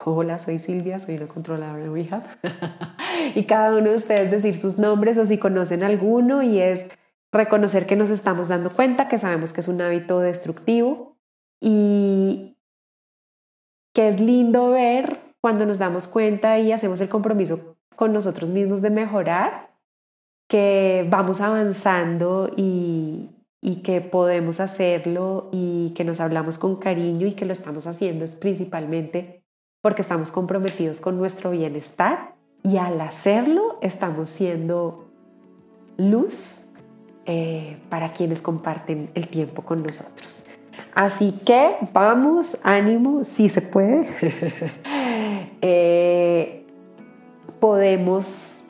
hola, 0.04 0.38
soy 0.38 0.58
Silvia, 0.58 0.98
soy 0.98 1.16
una 1.16 1.26
controladora 1.26 1.78
de 1.78 1.88
rehab. 1.90 2.22
y 3.34 3.44
cada 3.44 3.76
uno 3.76 3.90
de 3.90 3.96
ustedes 3.96 4.30
decir 4.30 4.56
sus 4.56 4.78
nombres 4.78 5.18
o 5.18 5.26
si 5.26 5.38
conocen 5.38 5.82
alguno 5.82 6.42
y 6.42 6.60
es 6.60 6.86
reconocer 7.32 7.86
que 7.86 7.96
nos 7.96 8.10
estamos 8.10 8.48
dando 8.48 8.70
cuenta, 8.70 9.08
que 9.08 9.18
sabemos 9.18 9.52
que 9.52 9.60
es 9.60 9.68
un 9.68 9.80
hábito 9.80 10.20
destructivo 10.20 11.18
y 11.60 12.56
que 13.92 14.08
es 14.08 14.20
lindo 14.20 14.70
ver 14.70 15.20
cuando 15.40 15.66
nos 15.66 15.78
damos 15.78 16.08
cuenta 16.08 16.58
y 16.58 16.72
hacemos 16.72 17.00
el 17.00 17.08
compromiso 17.08 17.76
con 17.96 18.12
nosotros 18.12 18.50
mismos 18.50 18.82
de 18.82 18.90
mejorar, 18.90 19.74
que 20.48 21.06
vamos 21.08 21.40
avanzando 21.40 22.50
y, 22.56 23.30
y 23.62 23.76
que 23.82 24.00
podemos 24.00 24.60
hacerlo 24.60 25.48
y 25.52 25.90
que 25.94 26.04
nos 26.04 26.20
hablamos 26.20 26.58
con 26.58 26.76
cariño 26.76 27.26
y 27.26 27.32
que 27.32 27.44
lo 27.44 27.52
estamos 27.52 27.86
haciendo 27.86 28.24
es 28.24 28.36
principalmente 28.36 29.44
porque 29.82 30.02
estamos 30.02 30.30
comprometidos 30.30 31.00
con 31.00 31.18
nuestro 31.18 31.50
bienestar 31.50 32.36
y 32.62 32.76
al 32.76 33.00
hacerlo 33.00 33.78
estamos 33.80 34.28
siendo 34.28 35.10
luz 35.96 36.74
eh, 37.26 37.78
para 37.88 38.12
quienes 38.12 38.42
comparten 38.42 39.10
el 39.14 39.28
tiempo 39.28 39.62
con 39.62 39.82
nosotros. 39.82 40.46
Así 40.94 41.32
que 41.44 41.76
vamos, 41.92 42.58
ánimo, 42.64 43.24
si 43.24 43.48
se 43.48 43.62
puede. 43.62 44.06
Eh, 45.62 46.64
podemos 47.60 48.62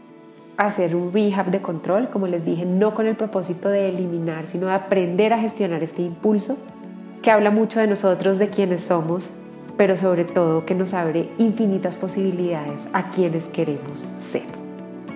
hacer 0.57 0.97
un 0.97 1.13
rehab 1.13 1.53
de 1.53 1.63
control, 1.63 2.11
como 2.11 2.27
les 2.27 2.45
dije, 2.45 2.65
no 2.65 2.95
con 2.95 3.07
el 3.07 3.15
propósito 3.15 3.69
de 3.69 3.89
eliminar, 3.89 4.49
sino 4.49 4.67
de 4.67 4.73
aprender 4.73 5.33
a 5.33 5.39
gestionar 5.39 5.85
este 5.85 6.03
impulso 6.03 6.59
que 7.23 7.31
habla 7.31 7.53
mucho 7.53 7.79
de 7.79 7.87
nosotros, 7.87 8.39
de 8.39 8.49
quienes 8.49 8.83
somos, 8.83 9.35
pero 9.77 9.97
sobre 9.97 10.25
todo 10.25 10.67
que 10.67 10.75
nos 10.75 10.93
abre 10.95 11.31
infinitas 11.39 11.97
posibilidades 11.97 12.89
a 12.93 13.09
quienes 13.09 13.47
queremos 13.47 14.01
ser. 14.01 14.43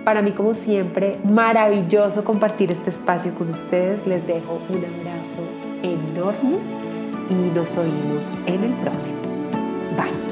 Para 0.05 0.21
mí, 0.21 0.31
como 0.31 0.53
siempre, 0.53 1.17
maravilloso 1.25 2.23
compartir 2.23 2.71
este 2.71 2.89
espacio 2.89 3.33
con 3.35 3.49
ustedes. 3.49 4.07
Les 4.07 4.25
dejo 4.27 4.59
un 4.69 4.77
abrazo 4.77 5.41
enorme 5.83 6.84
y 7.29 7.33
nos 7.55 7.77
oímos 7.77 8.35
en 8.45 8.63
el 8.63 8.73
próximo. 8.73 9.21
Bye. 9.95 10.24